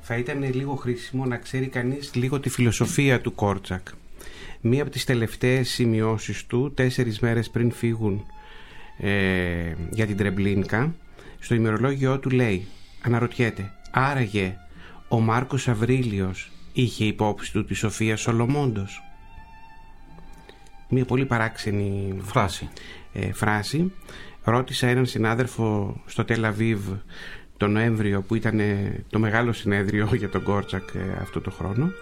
[0.00, 3.88] θα ήταν λίγο χρήσιμο να ξέρει κανείς λίγο τη φιλοσοφία του Κόρτσακ.
[4.60, 8.24] Μία από τις τελευταίες σημειώσεις του, τέσσερις μέρες πριν φύγουν
[8.98, 10.94] ε, για την Τρεμπλίνκα,
[11.38, 12.66] στο ημερολόγιο του λέει,
[13.02, 14.56] αναρωτιέται, άραγε
[15.08, 19.02] ο Μάρκος Αβρίλιος είχε υπόψη του τη Σοφία Σολομόντος.
[20.88, 22.68] Μία πολύ παράξενη φράση.
[23.12, 23.92] ε, φράση.
[24.42, 26.80] Ρώτησα έναν συνάδελφο στο Τελαβίβ
[27.56, 31.92] τον Νοέμβριο που ήταν ε, το μεγάλο συνέδριο για τον Κόρτσακ ε, αυτό το χρόνο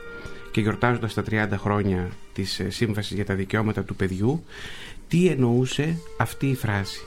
[0.51, 4.45] και γιορτάζοντας τα 30 χρόνια της ε, Σύμβασης για τα Δικαιώματα του Παιδιού
[5.09, 7.01] τι εννοούσε αυτή η φράση;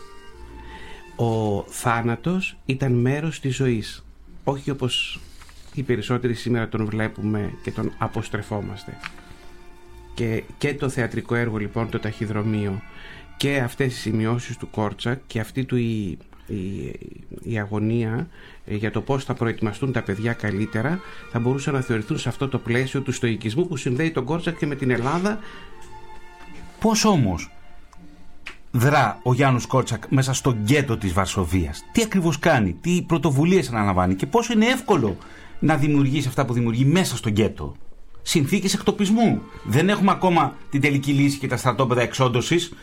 [1.16, 4.06] Ο θάνατος ήταν μέρος της ζωής.
[4.44, 5.20] Όχι όπως
[5.74, 8.98] οι περισσότεροι σήμερα τον βλέπουμε και τον αποστρεφόμαστε.
[10.14, 12.82] Και, και το θεατρικό έργο λοιπόν το ταχυδρομείο
[13.38, 16.94] και αυτές οι σημειώσεις του Κόρτσακ και αυτή του η, η,
[17.44, 18.28] η αγωνία
[18.66, 21.00] ε, για το πώς θα προετοιμαστούν τα παιδιά καλύτερα
[21.32, 24.66] θα μπορούσαν να θεωρηθούν σε αυτό το πλαίσιο του στοικισμού που συνδέει τον Κόρτσακ και
[24.66, 25.40] με την Ελλάδα
[26.80, 27.52] πώς όμως
[28.72, 34.16] δρα ο Γιάνους Κόρτσακ μέσα στο γκέτο της Βαρσοβίας; Τι ακριβώς κάνει, τι πρωτοβουλίες αναλαμβάνει;
[34.16, 35.18] Και πόσο είναι εύκολο
[35.60, 37.76] να δημιουργήσει αυτά που δημιουργεί μέσα στο γκέτο;
[38.22, 39.42] Συνθήκες εκτοπισμού.
[39.64, 42.74] Δεν έχουμε ακόμα την τελική λύση και τα στρατόπεδα εξόντωσης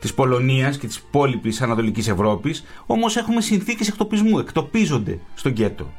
[0.00, 5.92] της Πολωνίας και της υπόλοιπης Ανατολικής Ευρώπης, όμως έχουμε συνθήκες εκτοπισμού, εκτοπίζονται στο γκέτο.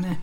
[0.00, 0.18] Ναι.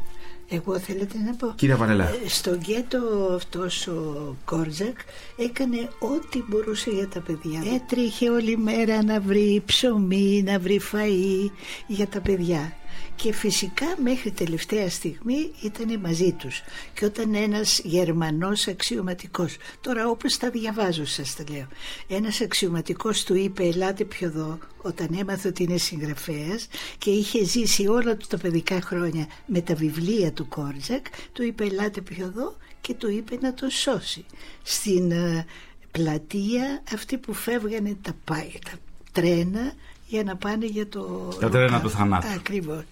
[0.54, 1.54] Εγώ θέλετε να πω.
[1.56, 2.04] Κυρία Βαρελά.
[2.04, 3.00] Ε, Στο γκέτο
[3.36, 4.98] αυτός ο Κόρτσακ
[5.38, 7.64] έκανε ό,τι μπορούσε για τα παιδιά.
[7.74, 11.52] Έτρεχε όλη μέρα να βρει ψωμί, να βρει φαΐ
[11.88, 12.74] για τα παιδιά.
[13.16, 16.62] Και φυσικά μέχρι τελευταία στιγμή ήταν μαζί τους.
[16.94, 21.68] Και όταν ένας Γερμανός αξιωματικός, τώρα όπως τα διαβάζω σας τα λέω,
[22.08, 27.88] ένας αξιωματικός του είπε ελάτε πιο εδώ όταν έμαθε ότι είναι συγγραφέας και είχε ζήσει
[27.88, 32.56] όλα του τα παιδικά χρόνια με τα βιβλία του Κόρτζακ, του είπε ελάτε πιο εδώ
[32.82, 34.26] και του είπε να τον σώσει.
[34.64, 35.46] Στην ε,
[35.92, 38.72] πλατεία αυτή που φεύγανε τα, πά- τα
[39.12, 39.74] τρένα
[40.12, 41.02] για να πάνε για το...
[41.40, 41.82] Τα τρένα Λουκά.
[41.82, 42.28] του θανάτου.
[42.28, 42.84] Ακριβώς.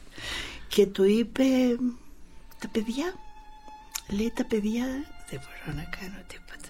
[0.67, 1.43] Και του είπε
[2.60, 3.13] τα παιδιά,
[4.10, 4.86] λέει τα παιδιά
[5.29, 6.69] δεν μπορώ να κάνω τίποτα.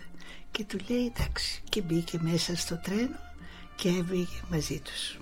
[0.51, 3.19] Και του λέει εντάξει και μπήκε μέσα στο τρένο
[3.75, 5.17] και έβγαινε μαζί τους.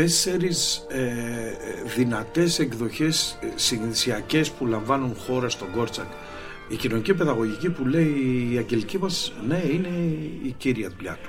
[0.00, 1.08] Τέσσερις ε,
[1.96, 6.06] δυνατές εκδοχές ε, συνδυσιακές που λαμβάνουν χώρα στον Κόρτσακ.
[6.68, 9.88] Η κοινωνική παιδαγωγική που λέει η αγγελική μας, ναι, είναι
[10.42, 11.28] η κύρια δουλειά του.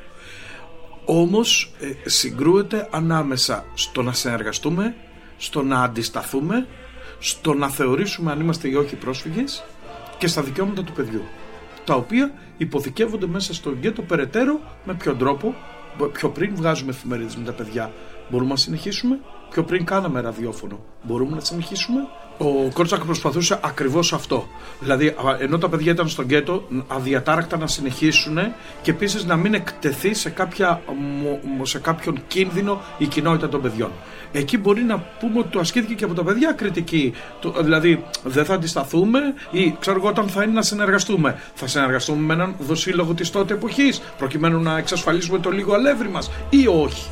[1.05, 4.95] Όμως ε, συγκρούεται ανάμεσα στο να συνεργαστούμε,
[5.37, 6.67] στο να αντισταθούμε,
[7.19, 9.63] στο να θεωρήσουμε αν είμαστε ή όχι πρόσφυγες
[10.17, 11.23] και στα δικαιώματα του παιδιού.
[11.85, 15.55] Τα οποία υποθηκεύονται μέσα στο γκέτο περαιτέρω με ποιον τρόπο.
[16.11, 17.91] Πιο πριν βγάζουμε εφημερίδες με τα παιδιά.
[18.31, 20.79] Μπορούμε να συνεχίσουμε; Πιο πριν κάναμε ραδιόφωνο.
[21.03, 21.99] Μπορούμε να συνεχίσουμε;
[22.37, 24.47] Ο Κόρτσακ προσπαθούσε ακριβώς αυτό.
[24.79, 28.37] Δηλαδή, α, ενώ τα παιδιά ήταν στον γκέτο, αδιατάρακτα να συνεχίσουν
[28.81, 30.81] και επίσης να μην εκτεθεί σε, κάποια,
[31.21, 33.91] μο- μο- σε κάποιον κίνδυνο η κοινότητα των παιδιών.
[34.31, 37.13] Εκεί μπορεί να πούμε ότι το ασκήθηκε και από τα παιδιά κριτική.
[37.41, 39.19] Το- δηλαδή, δεν θα αντισταθούμε
[39.51, 41.39] ή ξέρω εγώ όταν θα είναι να συνεργαστούμε.
[41.53, 46.31] Θα συνεργαστούμε με έναν δοσύλλογο της τότε εποχής, προκειμένου να εξασφαλίσουμε το λίγο αλεύρι μας
[46.49, 47.09] ή όχι.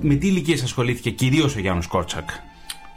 [0.00, 2.28] Με τι ηλικίες ασχολήθηκε κυρίως ο Γιάννου Κόρτσακ;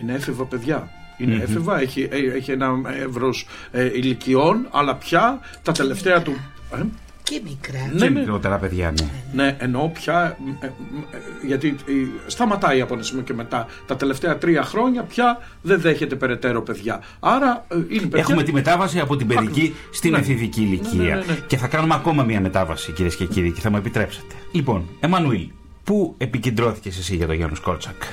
[0.01, 0.89] Είναι έφηβα παιδιά.
[1.17, 6.35] Είναι έφηβα, έχει, ε, έχει ένα εύρος ε, ηλικιών, αλλά πια τα τελευταία του.
[6.73, 6.83] Ε,
[7.29, 7.89] Και μικρά.
[7.93, 8.19] Ναι, και ναι.
[8.19, 9.07] μικρότερα παιδιά, ναι.
[9.43, 10.37] ναι, εννοώ πια.
[10.59, 10.69] ε, ε,
[11.11, 11.91] ε, γιατί ε,
[12.27, 13.65] σταματάει από ένα σημείο και μετά.
[13.87, 17.01] Τα τελευταία τρία χρόνια πια δεν δέχεται περαιτέρω παιδιά.
[17.19, 18.19] Άρα ε, είναι παιδιά.
[18.19, 19.97] Έχουμε τη μετάβαση από την παιδική Ακριβώς.
[19.97, 20.17] στην Ναι.
[20.17, 21.01] εφηβική ηλικία.
[21.01, 21.37] Ναι, ναι, ναι.
[21.47, 24.35] Και θα κάνουμε ακόμα μια μετάβαση, κυρίες και κύριοι, και θα μου επιτρέψετε.
[24.51, 25.47] Λοιπόν, Εμμανουήλ,
[25.83, 28.03] πού επικεντρώθηκες εσύ για τον Γιάννους Κόρτσακ.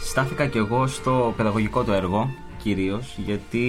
[0.00, 2.30] Στάθηκα κι εγώ στο παιδαγωγικό του έργο,
[2.62, 3.64] κυρίως, γιατί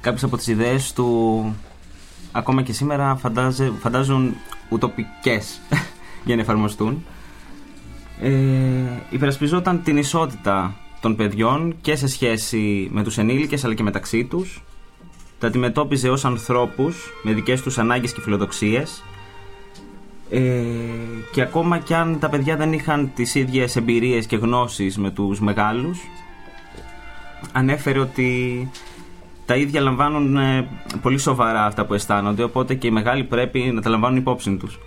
[0.00, 1.54] κάποιες από τις ιδέες του
[2.32, 4.34] ακόμα και σήμερα φαντάζε, φαντάζουν
[4.68, 5.60] ουτοπικές
[6.26, 7.04] για να εφαρμοστούν.
[8.20, 8.30] Ε,
[9.10, 14.62] υπερασπιζόταν την ισότητα των παιδιών και σε σχέση με τους ενήλικες αλλά και μεταξύ τους.
[15.38, 19.02] Τα αντιμετώπιζε ως ανθρώπους με δικές τους ανάγκες και φιλοδοξίες
[20.30, 20.40] ε,
[21.32, 25.40] και ακόμα κι αν τα παιδιά δεν είχαν τις ίδιες εμπειρίες και γνώσεις με τους
[25.40, 26.00] μεγάλους
[27.52, 28.70] ανέφερε ότι
[29.50, 30.68] τα ίδια λαμβάνουν ε,
[31.02, 34.78] πολύ σοβαρά αυτά που αισθάνονται οπότε και οι μεγάλοι πρέπει να τα λαμβάνουν υπόψη τους.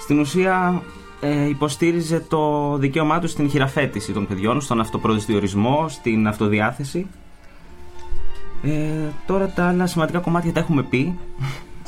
[0.00, 0.82] Στην ουσία
[1.20, 7.06] ε, υποστήριζε το δικαίωμά τους στην χειραφέτηση των παιδιών, στον αυτοπροσδιορισμό, στην αυτοδιάθεση.
[8.62, 8.70] Ε,
[9.26, 11.18] τώρα τα άλλα σημαντικά κομμάτια τα έχουμε πει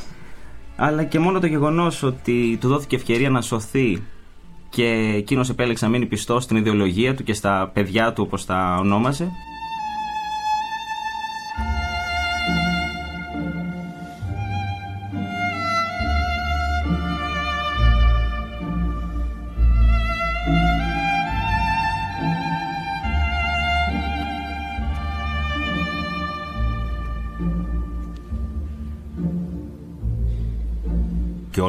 [0.87, 4.03] αλλά και μόνο το γεγονός ότι του δόθηκε ευκαιρία να σωθεί
[4.69, 8.77] και εκείνος επέλεξε να μείνει πιστός στην ιδεολογία του και στα παιδιά του όπως τα
[8.81, 9.31] ονόμαζε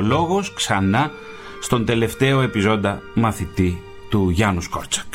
[0.03, 1.11] λόγος ξανά
[1.61, 5.15] στον τελευταίο επιζώντα μαθητή του Γιάννου Κόρτσακ.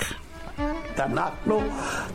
[1.00, 1.62] אנחנו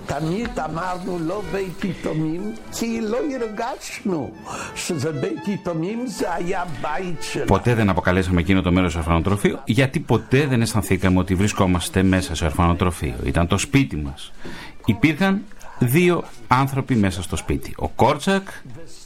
[0.06, 2.42] תמיד אמרנו לא בית יתומים,
[2.78, 4.32] כי לא הרגשנו
[4.74, 7.46] שזה בית יתומים, זה היה בית שלנו.
[7.46, 12.44] Ποτέ δεν αποκαλέσαμε εκείνο το μέρο ορφανοτροφείο, γιατί ποτέ δεν αισθανθήκαμε ότι βρισκόμαστε μέσα σε
[12.44, 13.16] ορφανοτροφείο.
[13.24, 14.14] Ήταν το σπίτι μα.
[14.86, 15.42] Υπήρχαν
[15.78, 17.74] δύο άνθρωποι μέσα στο σπίτι.
[17.76, 18.48] Ο Κόρτσακ,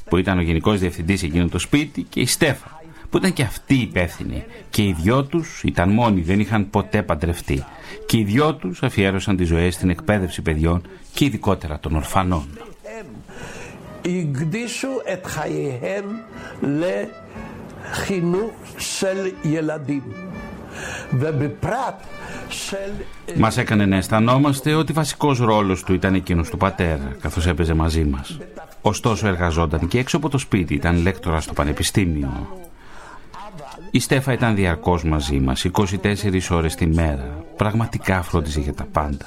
[0.09, 2.76] που ήταν ο γενικό διευθυντή εκείνο το σπίτι, και η Στέφα,
[3.10, 4.44] που ήταν και αυτοί υπεύθυνοι.
[4.70, 7.64] Και οι δυο τους ήταν μόνοι, δεν είχαν ποτέ παντρευτεί.
[8.06, 10.82] Και οι δυο τους αφιέρωσαν τις ζωές στην εκπαίδευση παιδιών
[11.14, 12.46] και ειδικότερα των ορφανών.
[23.36, 28.04] Μας έκανε να αισθανόμαστε ότι βασικός ρόλος του ήταν εκείνος του πατέρα, καθώς έπαιζε μαζί
[28.04, 28.38] μας.
[28.82, 32.67] Ωστόσο εργαζόταν και έξω από το σπίτι, ήταν λέκτορας στο πανεπιστήμιο.
[33.91, 35.97] Η Στέφα ήταν διαρκώ μαζί μα, 24
[36.51, 37.45] ώρε τη μέρα.
[37.57, 39.27] Πραγματικά φρόντιζε για τα πάντα.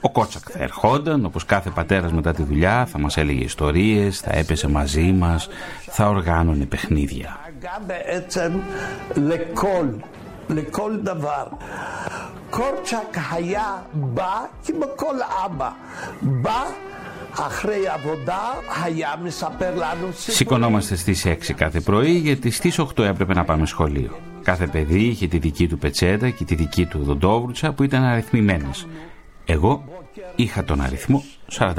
[0.00, 4.30] Ο Κότσακ θα ερχόταν, όπω κάθε πατέρα μετά τη δουλειά, θα μα έλεγε ιστορίε, θα
[4.32, 5.40] έπεσε μαζί μα,
[5.86, 7.38] θα οργάνωνε παιχνίδια.
[7.60, 8.60] דאגה בעצם
[9.14, 9.86] לכל,
[10.48, 11.46] לכל דבר.
[12.50, 15.70] קורצ'אק היה בא כמו כל אבא.
[16.20, 16.64] בא
[20.27, 24.19] Σηκωνόμαστε στις 6 κάθε πρωί γιατί στις 8 έπρεπε να πάμε σχολείο.
[24.43, 28.87] Κάθε παιδί είχε τη δική του πετσέτα και τη δική του δοντόβρουτσα που ήταν αριθμημένες.
[29.45, 29.83] Εγώ
[30.35, 31.23] είχα τον αριθμό
[31.59, 31.75] 43.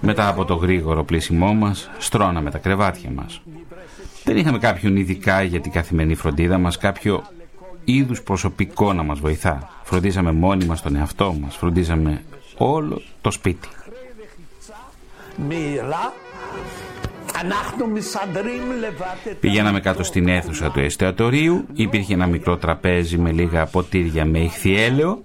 [0.00, 3.40] Μετά από το γρήγορο πλήσιμό μας, στρώναμε τα κρεβάτια μας.
[4.24, 7.24] Δεν είχαμε κάποιον ειδικά για την καθημερινή φροντίδα μας, κάποιο
[7.86, 9.70] είδους προσωπικό να μας βοηθά.
[9.82, 12.22] Φροντίσαμε μόνοι μας τον εαυτό μας, φροντίσαμε
[12.56, 13.68] όλο το σπίτι.
[19.40, 25.22] Πηγαίναμε κάτω στην αίθουσα του εστιατορίου, υπήρχε ένα μικρό τραπέζι με λίγα ποτήρια με ηχθιέλαιο.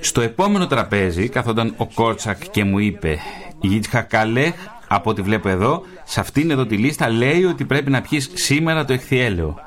[0.00, 3.18] Στο επόμενο τραπέζι καθόταν ο Κόρτσακ και μου είπε
[3.60, 4.54] «Γιτσχα Καλέχ,
[4.88, 8.84] από ό,τι βλέπω εδώ, σε αυτήν εδώ τη λίστα λέει ότι πρέπει να πιεις σήμερα
[8.84, 9.58] το ηχθιέλαιο».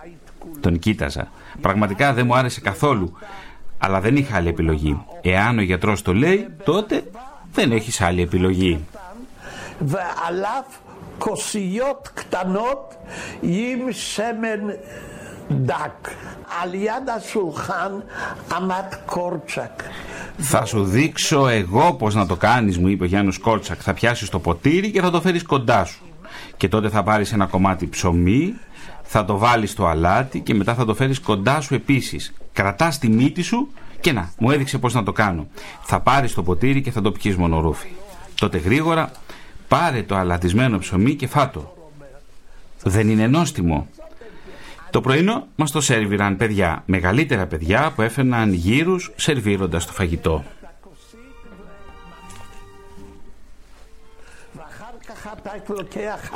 [0.60, 1.32] Τον κοίταζα.
[1.61, 3.13] Πραγματικά δεν μου άρεσε καθόλου.
[3.79, 5.05] Αλλά δεν είχα άλλη επιλογή.
[5.23, 7.03] Εάν ο γιατρός το λέει, τότε
[7.53, 8.85] δεν έχεις άλλη επιλογή.
[9.79, 10.65] ועליו
[11.19, 12.97] כוסיות קטנות
[13.41, 14.63] עם שמן
[15.49, 16.11] דק.
[16.63, 17.93] על יד השולחן
[18.57, 19.83] עמד קורצ'ק.
[20.39, 23.79] Θα σου δείξω εγώ πώς να το κάνεις, μου είπε ο Γιάννος Κόρτσακ.
[23.83, 26.03] Θα πιάσεις το ποτήρι και θα το φέρεις κοντά σου.
[26.57, 28.55] Και τότε θα πάρεις ένα κομμάτι ψωμί,
[29.08, 32.34] θα το βάλεις στο αλάτι και μετά θα το φέρεις κοντά σου επίσης.
[32.54, 33.68] Κρατάς τη μύτη σου
[34.00, 35.48] και να, μου έδειξε πώς να το κάνω.
[35.82, 37.88] Θα πάρεις το ποτήρι και θα το πιείς μονορούφι.
[38.36, 39.12] Τότε γρήγορα
[39.68, 41.92] πάρε το αλατισμένο ψωμί και φάτο.
[42.84, 43.88] Δεν είναι νόστιμο.
[44.90, 50.44] Το πρωινό μας το σερβιραν παιδιά, μεγαλύτερα παιδιά που έφερναν γύρους σερβίροντας το φαγητό.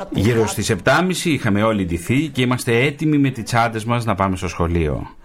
[0.10, 4.36] Γύρω στις 7.30 είχαμε όλοι ντυθεί και είμαστε έτοιμοι με τις τσάντες μας να πάμε
[4.36, 5.16] στο σχολείο.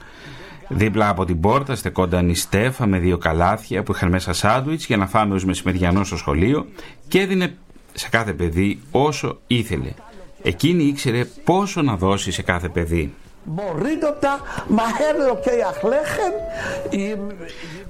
[0.68, 4.96] Δίπλα από την πόρτα στεκόταν η Στέφα με δύο καλάθια που είχαν μέσα σάντουιτς για
[4.96, 6.66] να φάμε ως μεσημεριανό στο σχολείο
[7.08, 7.56] και έδινε
[7.92, 9.92] σε κάθε παιδί όσο ήθελε.
[10.42, 13.14] Εκείνη ήξερε πόσο να δώσει σε κάθε παιδί.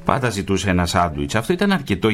[0.05, 1.35] Πάντα ζητούσε ένα σάντουιτς.
[1.35, 2.09] Αυτό ήταν αρκετό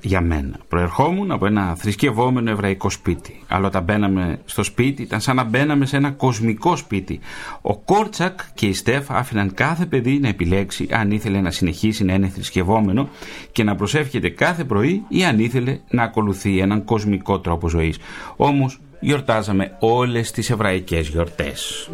[0.00, 0.56] για μένα.
[0.68, 3.42] Προερχόμουν από ένα θρησκευόμενο εβραϊκό σπίτι.
[3.48, 7.20] Αλλά όταν μπαίναμε στο σπίτι, ήταν σαν να μπαίναμε σε ένα κοσμικό σπίτι.
[7.60, 12.12] Ο Κόρτσακ και η Στέφα άφηναν κάθε παιδί να επιλέξει αν ήθελε να συνεχίσει να
[12.14, 13.08] είναι θρησκευόμενο
[13.52, 17.98] και να προσεύχεται κάθε πρωί ή αν ήθελε να ακολουθεί έναν κοσμικό τρόπο ζωής.
[18.36, 21.90] Όμως γιορτάζαμε όλες τις εβραϊκές γιορτές.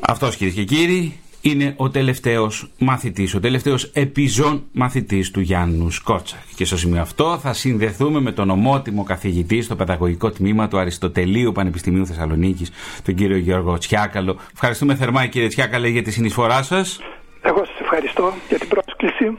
[0.00, 6.40] Αυτός κυρίες και κύριοι είναι ο τελευταίος μαθητής, ο τελευταίος επιζών μαθητής του Γιάννου Σκότσακ.
[6.54, 11.52] Και στο σημείο αυτό θα συνδεθούμε με τον ομότιμο καθηγητή στο Παιδαγωγικό Τμήμα του Αριστοτελείου
[11.52, 12.70] Πανεπιστημίου Θεσσαλονίκης,
[13.04, 14.36] τον κύριο Γιώργο Τσιάκαλο.
[14.52, 17.00] Ευχαριστούμε θερμά κύριε Τσιάκαλε για τη συνεισφορά σας.
[17.42, 19.38] Εγώ σας ευχαριστώ για την πρόσκληση.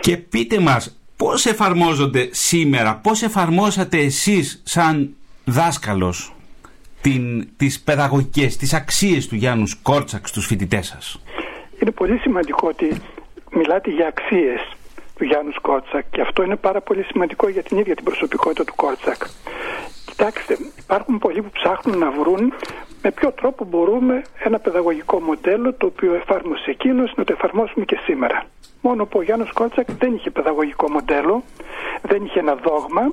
[0.00, 6.34] Και πείτε μας πώς εφαρμόζονται σήμερα, πώς εφαρμόσατε εσείς σαν δάσκαλος
[7.00, 11.20] την, τις παιδαγωγικές, τις αξίες του Γιάνους Κόρτσακ στους φοιτητές σας;
[11.80, 13.00] Είναι πολύ σημαντικό ότι
[13.50, 14.60] μιλάτε για αξίες
[15.16, 18.74] του Γιάνους Κόρτσακ και αυτό είναι πάρα πολύ σημαντικό για την ίδια την προσωπικότητα του
[18.76, 19.22] Κόρτσακ.
[20.06, 22.52] Κοιτάξτε, υπάρχουν πολλοί που ψάχνουν να βρουν
[23.02, 27.98] με ποιο τρόπο μπορούμε ένα παιδαγωγικό μοντέλο το οποίο εφάρμοσε εκείνος να το εφαρμόσουμε και
[28.04, 28.46] σήμερα.
[28.86, 31.42] Μόνο που ο Γιάνους Κόρτσακ δεν είχε παιδαγωγικό μοντέλο,
[32.02, 33.12] δεν είχε ένα δόγμα,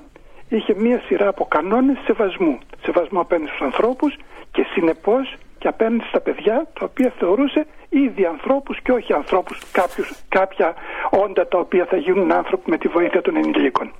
[0.49, 2.57] είχε μία σειρά από κανόνες σεβασμού.
[2.83, 4.17] Σεβασμού απέναντι στους ανθρώπους
[4.51, 10.13] και συνεπώς και απέναντι στα παιδιά τα οποία θεωρούσε ήδη ανθρώπους και όχι ανθρώπους κάποιους,
[10.29, 10.73] κάποια
[11.09, 13.91] όντα τα οποία θα γίνουν άνθρωποι με τη βοήθεια των ενηλίκων.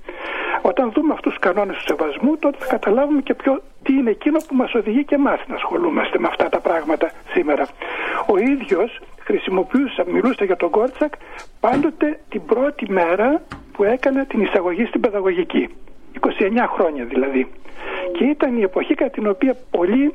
[0.62, 4.38] Όταν δούμε αυτούς τους κανόνες του σεβασμού τότε θα καταλάβουμε και ποιο, τι είναι εκείνο
[4.48, 7.68] που μας οδηγεί και εμάς να ασχολούμαστε με αυτά τα πράγματα σήμερα.
[8.26, 9.00] Ο ίδιος
[9.32, 11.14] χρησιμοποιούσα, μιλούσα για τον Κόρτσακ
[11.60, 13.42] πάντοτε την πρώτη μέρα
[13.74, 15.70] που έκανε την εισαγωγή στην παιδαγωγική.
[16.20, 16.30] 29
[16.76, 17.52] χρόνια δηλαδή.
[18.16, 20.14] Και ήταν η εποχή κατά την οποία πολλοί,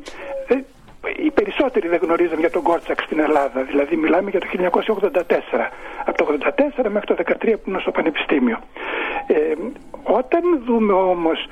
[0.48, 0.54] ε,
[1.24, 3.62] οι περισσότεροι δεν γνωρίζαν για τον Κόρτσακ στην Ελλάδα.
[3.62, 5.70] Δηλαδή μιλάμε για το 1984.
[6.04, 8.58] Από το 1984 μέχρι το 2013 που ήμουν στο Πανεπιστήμιο.
[9.26, 9.54] Ε,
[10.02, 11.46] όταν δούμε όμως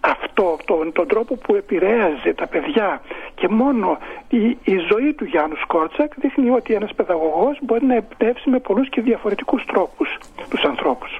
[0.00, 3.00] αυτό, τον, τον τρόπο που επηρέαζε τα παιδιά
[3.34, 8.50] και μόνο η, η ζωή του Γιάνους Κόρτσακ δείχνει ότι ένας παιδαγωγός μπορεί να εμπνεύσει
[8.50, 10.18] με πολλούς και διαφορετικούς τρόπους
[10.50, 11.18] τους ανθρώπους.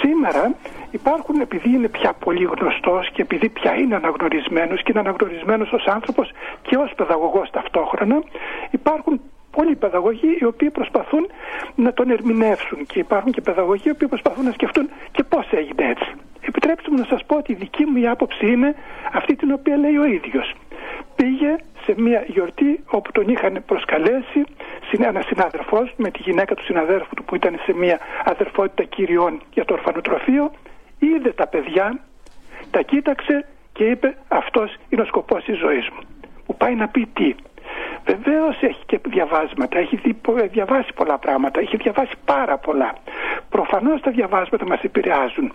[0.00, 0.54] Σήμερα
[0.90, 5.86] υπάρχουν, επειδή είναι πια πολύ γνωστός και επειδή πια είναι αναγνωρισμένος και είναι αναγνωρισμένος ως
[5.86, 6.30] άνθρωπος
[6.62, 8.22] και ως παιδαγωγός ταυτόχρονα,
[8.70, 11.30] υπάρχουν πολλοί παιδαγωγοί οι οποίοι προσπαθούν
[11.74, 15.88] να τον ερμηνεύσουν και υπάρχουν και παιδαγωγοί οι οποίοι προσπαθούν να σκεφτούν και πώς έγινε
[15.88, 16.07] έτσι.
[16.88, 18.74] Επιτρέψτε μου να σας πω ότι η δική μου η άποψη είναι
[19.12, 20.54] αυτή την οποία λέει ο ίδιος.
[21.16, 24.44] Πήγε σε μια γιορτή όπου τον είχαν προσκαλέσει
[24.98, 29.40] ένας συνάδελφός του με τη γυναίκα του συναδέρφου του που ήταν σε μια αδερφότητα κυριών
[29.52, 30.50] για το ορφανοτροφείο
[30.98, 31.98] είδε τα παιδιά,
[32.70, 36.00] τα κοίταξε και είπε αυτός είναι ο σκοπός της ζωής μου.
[36.46, 37.34] Που πάει να πει τι;
[38.10, 40.16] Βεβαίως έχει και διαβάσματα, έχει δει,
[40.50, 42.92] διαβάσει πολλά πράγματα, έχει διαβάσει πάρα πολλά.
[43.48, 45.52] Προφανώς τα διαβάσματα μας επηρεάζουν.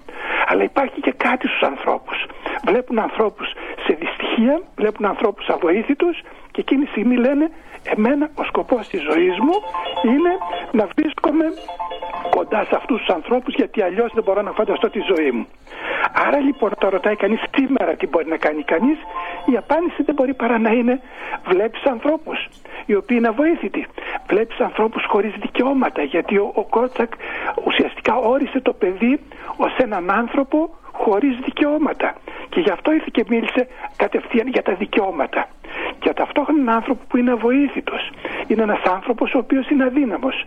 [0.48, 2.26] Αλλά υπάρχει και κάτι στους ανθρώπους.
[2.66, 3.48] Βλέπουν ανθρώπους
[3.86, 7.50] σε ευτυχία, βλέπουν ανθρώπους αβοήθητους και εκείνη τη στιγμή λένε
[7.84, 9.56] εμένα ο σκοπός της ζωής μου
[10.04, 10.32] είναι
[10.72, 11.46] να βρίσκομαι
[12.30, 15.48] κοντά σε αυτούς τους ανθρώπους γιατί αλλιώς δεν μπορώ να φανταστώ τη ζωή μου.
[16.28, 18.98] Άρα λοιπόν το ρωτάει κανείς σήμερα τι μπορεί να κάνει κανείς
[19.46, 21.02] η απάντηση δεν μπορεί παρά να είναι
[21.46, 22.43] βλέπεις ανθρώπους
[22.86, 23.88] οι οποίοι είναι αβοήθητοι.
[24.28, 27.12] Βλέπεις ανθρώπους χωρίς δικαιώματα γιατί ο, ο Κότσακ
[27.66, 29.20] ουσιαστικά όρισε το παιδί
[29.58, 32.16] ως έναν άνθρωπο χωρίς δικαιώματα.
[32.50, 35.48] Και γι' αυτό ήρθε και μίλησε κατευθείαν για τα δικαιώματα.
[36.00, 38.10] Και ταυτόχρονα έναν άνθρωπο που είναι αβοήθητος.
[38.48, 40.46] Είναι ένας άνθρωπος ο οποίος είναι αδύναμος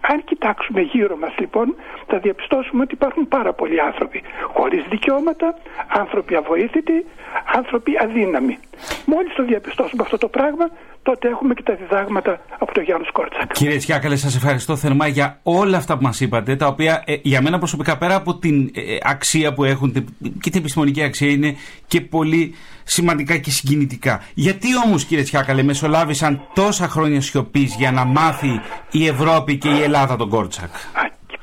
[0.00, 1.74] αν κοιτάξουμε γύρω μας λοιπόν
[2.06, 4.22] θα διαπιστώσουμε ότι υπάρχουν πάρα πολλοί άνθρωποι
[4.54, 5.54] χωρίς δικαιώματα,
[5.88, 7.06] άνθρωποι αβοήθητοι,
[7.54, 8.58] άνθρωποι αδύναμοι.
[9.06, 10.70] Μόλις το διαπιστώσουμε αυτό το πράγμα
[11.02, 13.52] τότε έχουμε και τα διδάγματα από τον Γιάννους Σκόρτσακ.
[13.52, 17.42] Κύριε Τσιάκαλε, σας ευχαριστώ θερμά για όλα αυτά που μας είπατε, τα οποία ε, για
[17.42, 20.06] μένα προσωπικά πέρα από την ε, αξία που έχουν την,
[20.40, 21.56] και την επιστημονική αξία είναι
[21.86, 24.22] και πολύ σημαντικά και συγκινητικά.
[24.34, 28.60] Γιατί όμως κύριε Τσιάκαλε μεσολάβησαν τόσα χρόνια σιωπής για να μάθει
[28.90, 30.70] η Ευρώπη και η Ελλάδα τον Κόρτσακ.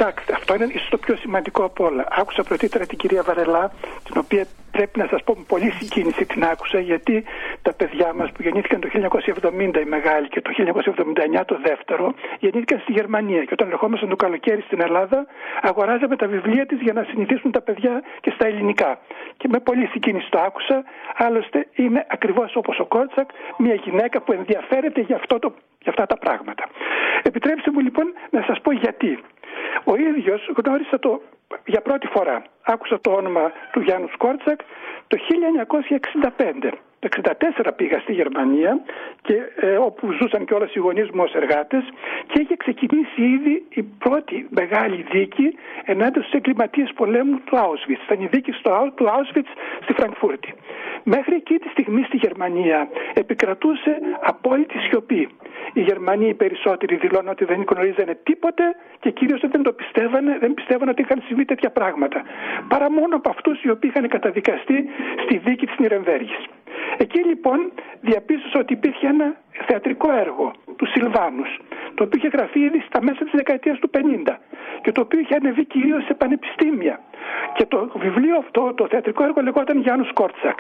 [0.04, 2.08] Κοιτάξτε, αυτό είναι ίσως το πιο σημαντικό από όλα.
[2.10, 3.72] Άκουσα πρωτήτερα την κυρία Βαρελά,
[4.04, 7.24] την οποία πρέπει να σας πω με πολύ συγκίνηση την άκουσα, γιατί
[7.62, 10.52] τα παιδιά μας που γεννήθηκαν το 1970 η μεγάλη και το
[11.40, 13.44] 1979 το δεύτερο, γεννήθηκαν στη Γερμανία.
[13.44, 15.26] Και όταν ερχόμασταν το καλοκαίρι στην Ελλάδα,
[15.62, 19.00] αγοράζαμε τα βιβλία της για να συνηθίσουν τα παιδιά και στα ελληνικά.
[19.38, 20.84] Και με πολύ συγκίνηση το άκουσα.
[21.16, 26.06] Άλλωστε είναι ακριβώς όπως ο Κόρτσακ, μια γυναίκα που ενδιαφέρεται για, αυτό το, για αυτά
[26.06, 26.64] τα πράγματα.
[27.24, 29.20] Επιτρέψτε μου λοιπόν να σας πω γιατί.
[29.84, 31.22] Ο ίδιος γνώρισα το
[31.66, 32.44] για πρώτη φορά.
[32.62, 34.60] Άκουσα το όνομα του Γιάνους Κόρτσακ
[35.08, 35.18] το
[36.38, 36.72] 1965.
[37.04, 37.10] Το
[37.64, 38.82] 1964 πήγα στη Γερμανία
[39.22, 41.84] και, ε, όπου ζούσαν και όλες οι γονείς μου ως εργάτες
[42.28, 48.04] και είχε ξεκινήσει ήδη η πρώτη μεγάλη δίκη ενάντια στους εγκληματίες πολέμου του Auschwitz.
[48.06, 49.52] Ήταν η δίκη στο, του Auschwitz
[49.84, 50.54] στη Φραγκφούρτη.
[51.04, 55.30] Μέχρι εκεί τη στιγμή στη Γερμανία επικρατούσε απόλυτη σιωπή.
[55.74, 58.64] Οι Γερμανοί οι περισσότεροι δηλώνουν ότι δεν γνωρίζανε τίποτε
[59.00, 62.24] και κυρίως δεν το πιστεύανε, δεν πιστεύανε ότι είχαν συμβεί τέτοια πράγματα.
[62.68, 64.86] Παρά μόνο από αυτούς οι οποίοι είχαν καταδικαστεί
[65.24, 66.46] στη δίκη της Νιρεμβέργης.
[66.98, 67.72] Εκεί λοιπόν
[68.02, 69.36] διαπίστωσα ότι υπήρχε ένα
[69.68, 71.60] θεατρικό έργο του Σιλβάνους
[71.96, 74.36] το οποίο είχε γραφεί ήδη στα μέσα της δεκαετίας του 50
[74.82, 77.00] και το οποίο είχε ανεβεί κυρίως σε πανεπιστήμια.
[77.54, 80.60] Και το βιβλίο αυτό, το θεατρικό έργο λεγόταν Γιάννους Κόρτσακ.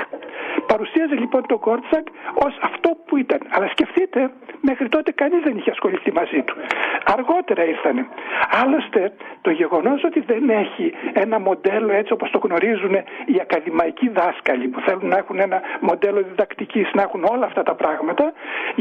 [0.67, 3.39] Παρουσίαζε λοιπόν τον Κόρτσακ ως αυτό που ήταν.
[3.49, 4.31] Αλλά σκεφτείτε,
[4.61, 6.55] μέχρι τότε κανείς δεν είχε ασχοληθεί μαζί του.
[7.05, 8.07] Αργότερα ήρθανε.
[8.61, 12.93] Άλλωστε, το γεγονός ότι δεν έχει ένα μοντέλο έτσι όπως το γνωρίζουν
[13.25, 17.75] οι ακαδημαϊκοί δάσκαλοι που θέλουν να έχουν ένα μοντέλο διδακτικής, να έχουν όλα αυτά τα
[17.75, 18.33] πράγματα,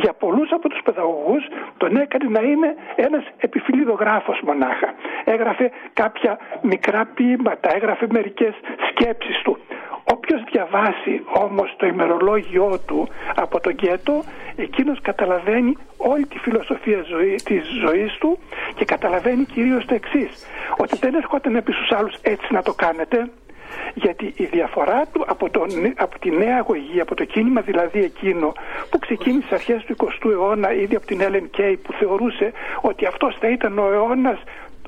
[0.02, 1.44] για πολλούς από τους παιδαγωγούς
[1.76, 4.94] τον έκανε να είναι ένας επιφυλίδογράφος μονάχα.
[5.24, 8.54] Έγραφε κάποια μικρά ποίηματα, έγραφε μερικές
[8.90, 9.58] σκέψεις του.
[10.04, 14.22] Όποιος διαβάσει όμως το ημερολόγιο του από τον Γκέτο,
[14.56, 18.38] εκείνος καταλαβαίνει όλη τη φιλοσοφία ζωή, της ζωής του
[18.74, 20.46] και καταλαβαίνει κυρίως το εξής,
[20.76, 23.30] ότι δεν έρχονταν επί στους άλλους έτσι να το κάνετε,
[23.94, 25.66] γιατί η διαφορά του από, το,
[25.96, 28.52] από τη νέα αγωγή, από το κίνημα δηλαδή εκείνο
[28.90, 33.36] που ξεκίνησε αρχές του 20ου αιώνα ήδη από την Ellen Kay που θεωρούσε ότι αυτός
[33.40, 34.38] θα ήταν ο αιώνας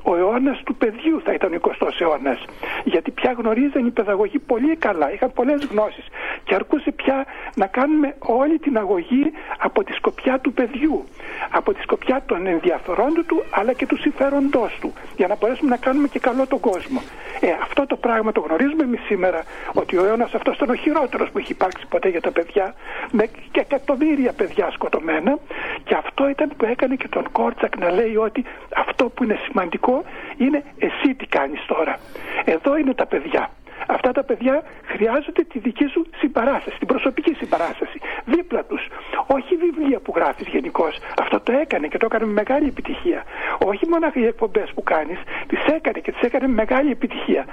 [0.09, 2.45] ο αιώνας του παιδιού θα ήταν ο 20ο αιώνας.
[2.83, 6.05] Γιατί πια γνωρίζαν οι παιδαγωγοί πολύ καλά, είχαν πολλές γνώσεις
[6.43, 7.25] και αρκούσε πια
[7.55, 11.03] να κάνουμε όλη την αγωγή από τη σκοπιά του παιδιού,
[11.49, 15.77] από τη σκοπιά των ενδιαφερόντων του αλλά και του συμφέροντός του, για να μπορέσουμε να
[15.77, 17.01] κάνουμε και καλό τον κόσμο.
[17.39, 19.43] Ε, αυτό το πράγμα το γνωρίζουμε εμείς σήμερα,
[19.73, 22.73] ότι ο αιώνας αυτός ήταν ο χειρότερος που έχει υπάρξει ποτέ για τα παιδιά,
[23.11, 25.37] με και εκατομμύρια παιδιά σκοτωμένα,
[25.83, 28.43] και αυτό ήταν που έκανε και τον Κόρτσακ να λέει ότι
[28.75, 29.94] αυτό που είναι σημαντικό
[30.37, 31.99] είναι εσύ τι κάνεις τώρα.
[32.45, 33.49] Εδώ είναι τα παιδιά.
[33.87, 37.99] Αυτά τα παιδιά χρειάζονται τη δική σου συμπαράσταση, την προσωπική συμπαράσταση.
[38.25, 38.87] Δίπλα τους.
[39.27, 40.97] Όχι βιβλία που γράφεις γενικώς.
[41.21, 43.23] Αυτό το έκανε και το έκανε με μεγάλη επιτυχία.
[43.65, 47.45] Όχι μόνο οι εκπομπές που κάνεις, τις έκανε και τις έκανε με μεγάλη επιτυχία.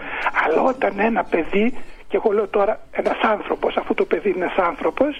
[0.45, 1.74] Αλλά όταν ένα παιδί
[2.13, 5.17] και εγώ λέω τώρα ένας άνθρωπος, αφού το παιδί είναι ένας άνθρωπος,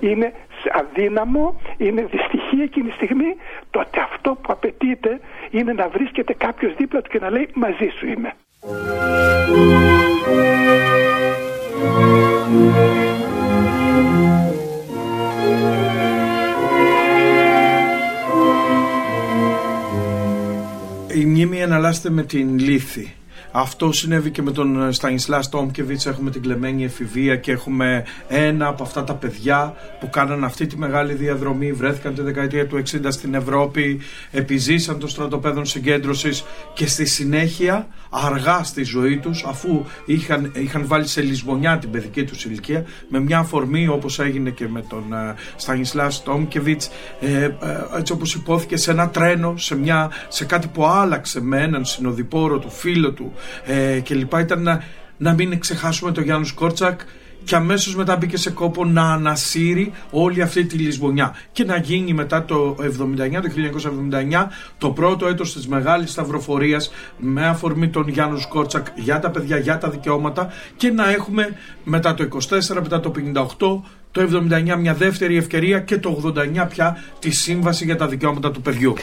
[0.00, 0.32] είναι
[0.72, 3.36] αδύναμο, είναι δυστυχή εκείνη τη στιγμή,
[3.70, 5.20] τότε αυτό που απαιτείται
[5.50, 8.32] είναι να βρίσκεται κάποιος δίπλα του και να λέει μαζί σου είμαι.
[21.14, 23.14] Η μνήμη αναλάστε με την λύθη
[23.52, 26.06] Αυτό συνέβη και με τον Στανισλάς Τόμκεβιτς.
[26.06, 30.78] Έχουμε την κλεμμένη εφηβεία και έχουμε ένα από αυτά τα παιδιά που κάναν αυτή τη
[30.78, 31.72] μεγάλη διαδρομή.
[31.72, 38.62] Βρέθηκαν τη δεκαετία του 60 στην Ευρώπη, επιζήσαν το στρατοπέδων συγκέντρωσης και στη συνέχεια, αργά
[38.62, 43.38] στη ζωή τους, αφού είχαν, είχαν βάλει σε λησμονιά την παιδική τους ηλικία, με μια
[43.38, 45.04] αφορμή όπως έγινε και με τον
[45.56, 46.90] Στανισλάς Τόμκεβιτς,
[47.20, 47.50] ε, ε,
[47.98, 52.58] έτσι όπως ειπώθηκε σε ένα τρένο, σε, μια, σε κάτι που άλλαξε με έναν συνοδοιπόρο
[52.58, 53.32] του, φίλο του
[53.64, 54.32] ε, κλπ.
[54.32, 54.84] Ήταν να,
[55.16, 57.00] να μην ξεχάσουμε τον Γιάννους Κόρτσακ.
[57.44, 62.12] Και αμέσως μετά μπήκε στον κόπο να ανασύρει όλη αυτή τη λησμονιά και να γίνει
[62.12, 62.84] μετά το 79,
[63.30, 63.48] το
[64.32, 64.46] 1979
[64.78, 69.78] το πρώτο έτος της Μεγάλης Σταυροφορίας με αφορμή τον Γιάννους Κόρτσακ για τα παιδιά, για
[69.78, 70.52] τα δικαιώματα.
[70.76, 73.82] Και να έχουμε μετά το 24, μετά το 58
[74.14, 78.60] το 79 μια δεύτερη ευκαιρία και το 89 πια τη σύμβαση για τα δικαιώματα του
[78.60, 78.94] παιδιού.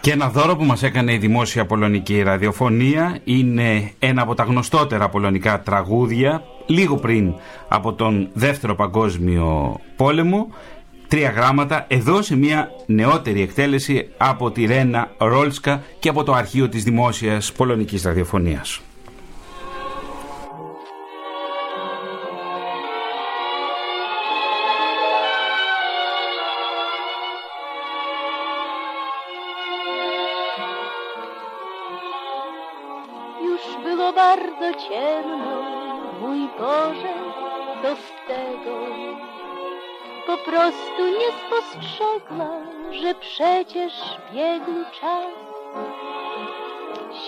[0.00, 5.08] Και ένα δώρο που μας έκανε η Δημόσια Πολωνική Ραδιοφωνία είναι ένα από τα γνωστότερα
[5.08, 7.34] πολωνικά τραγούδια λίγο πριν
[7.68, 10.48] από τον Δεύτερο Παγκόσμιο Πόλεμο
[11.08, 16.68] τρία γράμματα εδώ σε μια νεότερη εκτέλεση από τη Ρένα Ρόλσκα και από το αρχείο
[16.68, 18.80] της Δημόσιας Πολωνικής Ραδιοφωνίας.
[34.88, 35.62] Ciemno,
[36.20, 37.14] mój Boże,
[37.82, 38.78] co z tego?
[40.26, 42.50] Po prostu nie spostrzegła,
[42.90, 43.92] że przecież
[44.32, 45.34] biegł czas.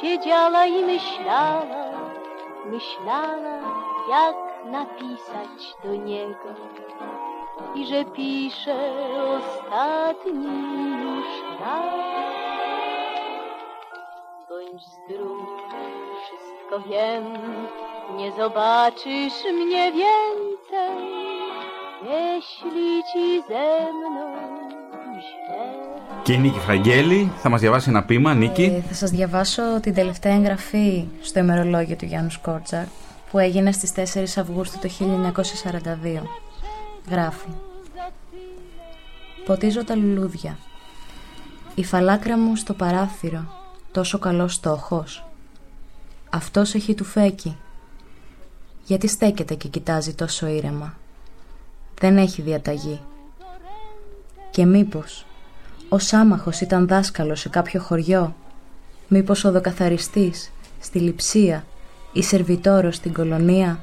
[0.01, 1.86] Siedziała i myślała,
[2.66, 3.59] myślała,
[4.11, 6.55] jak napisać do niego.
[7.74, 8.92] I że pisze
[9.36, 10.47] ostatni
[11.03, 12.07] już raz.
[14.49, 15.66] Bądź zdrów,
[16.67, 17.25] wszystko wiem,
[18.17, 20.99] nie zobaczysz mnie więcej,
[22.03, 24.27] jeśli ci ze mną
[25.21, 25.87] źle.
[26.23, 28.35] Και η Νίκη Φραγγέλη θα μας διαβάσει ένα ποίημα.
[28.35, 28.62] Νίκη.
[28.64, 32.87] Ε, θα σας διαβάσω την τελευταία εγγραφή στο ημερολόγιο του Γιάννου Σκόρτζακ
[33.31, 36.23] που έγινε στις 4 Αυγούστου το 1942.
[37.11, 37.49] Γράφει
[39.45, 40.59] Ποτίζω τα λουλούδια
[41.75, 43.45] Η φαλάκρα μου στο παράθυρο
[43.93, 45.26] Τόσο καλός στόχος
[46.31, 47.57] Αυτός έχει του φέκι
[48.85, 50.95] Γιατί στέκεται και κοιτάζει τόσο ήρεμα.
[51.99, 53.01] Δεν έχει διαταγή.
[54.51, 55.27] Και μήπως
[55.89, 58.35] Ο Σάμαχος ήταν δάσκαλος σε κάποιο χωριό;
[59.09, 61.64] Μήπως ο δοκαθαριστής Στη λειψία
[62.12, 63.81] Ή σερβιτόρος στην κολονία;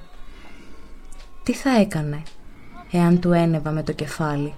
[1.44, 2.24] Τι θα έκανε
[2.92, 4.54] Εάν του ένεβα με το κεφάλι;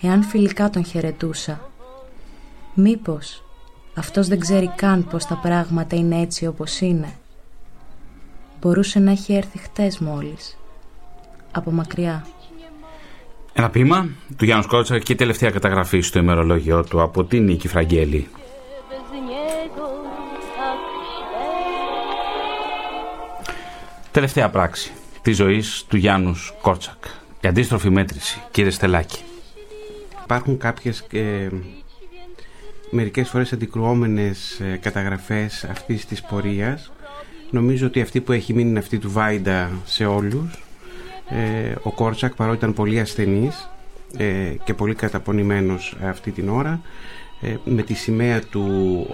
[0.00, 1.70] Εάν φιλικά τον χαιρετούσα;
[2.74, 3.42] Μήπως
[3.98, 7.12] αυτός δεν ξέρει καν πως τα πράγματα είναι έτσι όπως είναι.
[8.60, 10.58] Μπορούσε να έχει έρθει χτες μόλις.
[11.52, 12.26] Από μακριά.
[13.52, 17.68] Ένα ποίημα του Γιάννου Σκότσα και η τελευταία καταγραφή στο ημερολόγιο του από την Νίκη
[17.68, 18.28] Φραγγέλη.
[24.10, 24.92] Τελευταία πράξη
[25.22, 27.04] της ζωής του Γιάνους Κόρτσακ.
[27.40, 29.20] Η αντίστροφη μέτρηση, κύριε Στελάκη.
[30.22, 31.48] Υπάρχουν κάποιες ε,
[32.90, 36.92] μερικές φορές αντικρουόμενες ε, καταγραφές αυτής της πορείας.
[37.50, 40.64] Νομίζω ότι αυτή που έχει μείνει είναι αυτή του Βάιντα σε όλους.
[41.28, 43.70] Ε, ο Κόρτσακ παρότι ήταν πολύ ασθενής
[44.16, 46.80] ε, και πολύ καταπονημένος αυτή την ώρα
[47.64, 49.06] με τη σημαία του,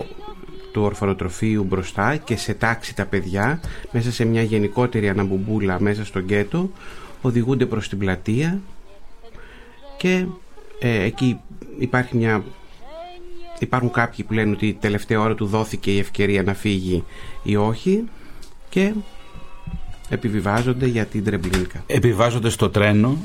[0.73, 3.61] του ορφανοτροφείου μπροστά και σε τάξη τα παιδιά
[3.91, 6.71] μέσα σε μια γενικότερη αναμπουμπούλα μέσα στο γκέτο
[7.23, 8.61] οδηγούνται προς την πλατεία
[9.97, 10.27] και
[10.81, 11.41] εκεί
[11.79, 12.45] υπάρχει μια
[13.59, 17.05] υπάρχουν κάποιοι που λένε ότι η τελευταία ώρα του δόθηκε η ευκαιρία να φύγει
[17.43, 18.05] ή όχι
[18.69, 18.93] και
[20.09, 21.83] επιβιβάζονται για την Τρεμπλίνκα.
[21.87, 23.19] Επιβιβάζονται στο τρένο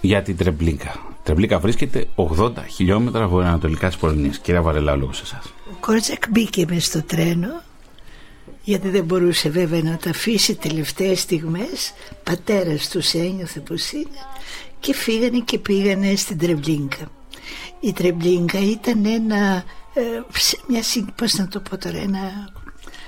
[0.00, 0.90] για την Τρεμπλίνκα.
[0.90, 4.38] Η Τρεμπλίνκα βρίσκεται 80 χιλιόμετρα βορειοανατολικά της Πολωνίας.
[4.38, 5.52] Κύριε Βαρελάου, λόγω σε εσάς.
[5.70, 7.62] Ο Κόρτσακ μπήκε μες στο τρένο
[8.64, 14.20] γιατί δεν μπορούσε βέβαια να τα αφήσει τελευταίες στιγμές πατέρας τους ένιωθε πως είναι
[14.80, 17.10] και φύγανε και πήγανε στην Τρεμπλίνκα
[17.80, 19.64] η Τρεμπλίνκα ήταν ένα,
[19.94, 20.00] ε,
[20.68, 20.82] μια,
[21.14, 22.50] πώς να το πω τώρα, ένα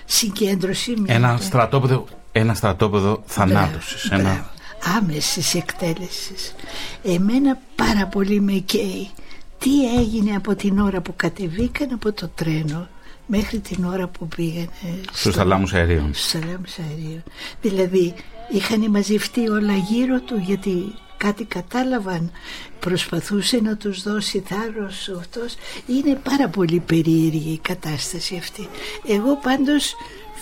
[0.04, 0.94] συγκέντρωση.
[1.06, 4.08] Ένα στρατόπεδο, ένα στρατόπεδο θανάτωσης.
[4.08, 4.50] Μπράβο, ένα...
[4.96, 6.54] Άμεσης εκτέλεσης.
[7.02, 9.10] Εμένα πάρα πολύ με καίει
[9.58, 12.88] τι έγινε από την ώρα που κατεβήκαν από το τρένο
[13.26, 14.68] μέχρι την ώρα που πήγανε
[15.02, 15.30] στους στο...
[15.30, 16.10] θαλάμους αερίων.
[16.14, 17.22] Στους θαλάμους αερίων.
[17.60, 18.14] Δηλαδή
[18.50, 22.30] είχαν μαζευτεί όλα γύρω του γιατί κάτι κατάλαβαν
[22.80, 25.54] προσπαθούσε να τους δώσει θάρρος αυτός
[25.86, 28.68] είναι πάρα πολύ περίεργη η κατάσταση αυτή
[29.06, 29.94] εγώ πάντως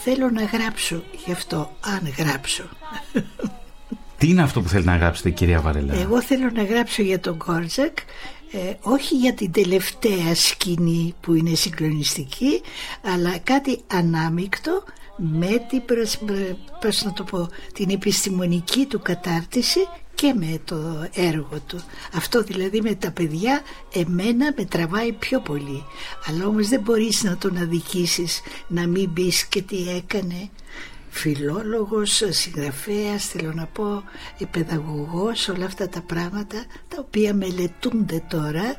[0.05, 2.64] θέλω να γράψω γι' αυτό, αν γράψω.
[4.18, 5.95] Τι είναι αυτό που θέλει να γράψετε κυρία Βαρελά.
[5.95, 7.99] Εγώ θέλω να γράψω για τον Κόρτζακ
[8.53, 12.61] ε, όχι για την τελευταία σκηνή που είναι συγκλονιστική
[13.03, 14.83] αλλά κάτι ανάμεικτο
[15.16, 15.83] με την,
[16.81, 19.81] προς, να το πω, την επιστημονική του κατάρτιση
[20.15, 21.81] και με το έργο του.
[22.15, 23.62] Αυτό δηλαδή με τα παιδιά
[23.93, 25.85] εμένα με τραβάει πιο πολύ.
[26.29, 30.51] Αλλά όμως δεν μπορείς να τον αδικήσεις να μην μπει και τι έκανε
[31.11, 34.03] φιλόλογος, συγγραφέας, θέλω να πω,
[34.51, 38.77] παιδαγωγός, όλα αυτά τα πράγματα τα οποία μελετούνται τώρα.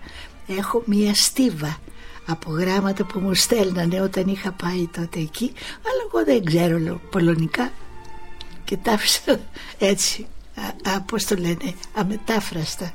[0.48, 1.80] Έχω μία στίβα
[2.26, 7.72] από γράμματα που μου στέλνανε όταν είχα πάει τότε εκεί, αλλά εγώ δεν ξέρω πολωνικά
[8.64, 9.40] και τα άφησα
[9.78, 10.28] έτσι,
[10.84, 12.92] α, πώς το λένε, αμετάφραστα.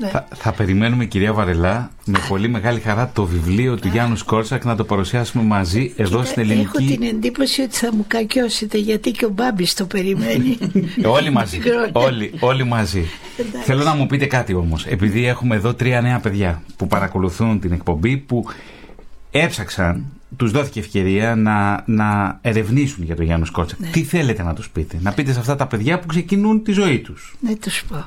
[0.00, 0.08] Ναι.
[0.08, 4.76] Θα, θα, περιμένουμε κυρία Βαρελά με πολύ μεγάλη χαρά το βιβλίο του Γιάννους Σκόρσακ να
[4.76, 6.66] το παρουσιάσουμε μαζί εδώ στην ελληνική.
[6.66, 10.58] Έχω την εντύπωση ότι θα μου κακιώσετε γιατί και ο Μπάμπης το περιμένει.
[11.16, 11.60] όλοι μαζί.
[11.92, 13.04] όλοι, όλοι μαζί.
[13.64, 14.86] Θέλω να μου πείτε κάτι όμως.
[14.86, 18.44] Επειδή έχουμε εδώ τρία νέα παιδιά που παρακολουθούν την εκπομπή που
[19.30, 20.04] έψαξαν
[20.36, 23.78] τους δόθηκε ευκαιρία να, να ερευνήσουν για τον Γιάννου Σκόρτσακ.
[23.78, 23.90] Ναι.
[23.90, 26.98] Τι θέλετε να τους πείτε, να πείτε σε αυτά τα παιδιά που ξεκινούν τη ζωή
[26.98, 27.36] τους.
[27.40, 28.04] Ναι, τους πω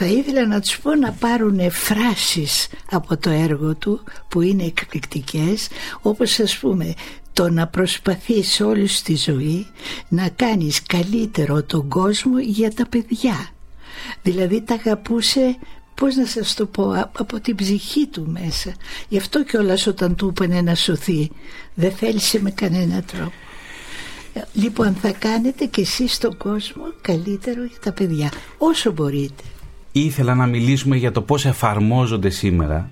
[0.00, 5.68] θα ήθελα να τους πω να πάρουν φράσεις από το έργο του που είναι εκπληκτικές
[6.00, 6.94] όπως ας πούμε
[7.32, 9.66] το να προσπαθείς όλη τη ζωή
[10.08, 13.48] να κάνεις καλύτερο τον κόσμο για τα παιδιά
[14.22, 15.56] δηλαδή τα αγαπούσε
[15.98, 18.74] πώς να σας το πω από την ψυχή του μέσα
[19.08, 21.30] γι' αυτό κιόλας όταν του είπανε να σωθεί
[21.74, 23.32] δεν θέλησε με κανένα τρόπο
[24.52, 29.42] Λοιπόν θα κάνετε κι εσείς τον κόσμο καλύτερο για τα παιδιά όσο μπορείτε
[29.92, 32.90] ήθελα να μιλήσουμε για το πώς εφαρμόζονται σήμερα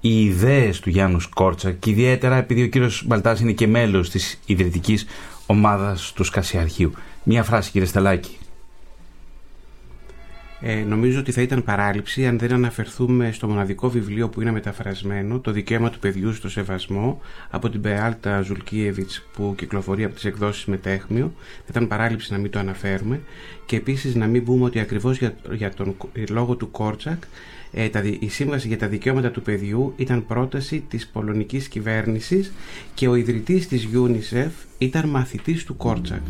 [0.00, 4.40] οι ιδέες του Γιάννου Σκόρτσα και ιδιαίτερα επειδή ο κύριος Μπαλτάς είναι και μέλος της
[4.46, 5.06] ιδρυτικής
[5.46, 6.92] ομάδας του Σκασιαρχείου.
[7.22, 8.38] Μία φράση κύριε Στελάκη.
[10.66, 15.38] Ε, νομίζω ότι θα ήταν παράληψη αν δεν αναφερθούμε στο μοναδικό βιβλίο που είναι μεταφρασμένο,
[15.38, 20.64] το δικαίωμα του παιδιού στο σεβασμό, από την Πεάλτα Ζουλκίεβιτς που κυκλοφορεί από τις εκδόσεις
[20.64, 21.32] Μετέχμιο.
[21.56, 23.20] Θα ήταν παράληψη να μην το αναφέρουμε
[23.66, 25.96] και επίσης να μην πούμε ότι ακριβώς για, για τον
[26.30, 27.22] λόγο του Κόρτσακ
[27.72, 32.52] ε, τα, η σύμβαση για τα δικαιώματα του παιδιού ήταν πρόταση της πολωνικής κυβέρνησης
[32.94, 36.22] και ο ιδρυτής της UNICEF ήταν μαθητής του Κόρτσακ.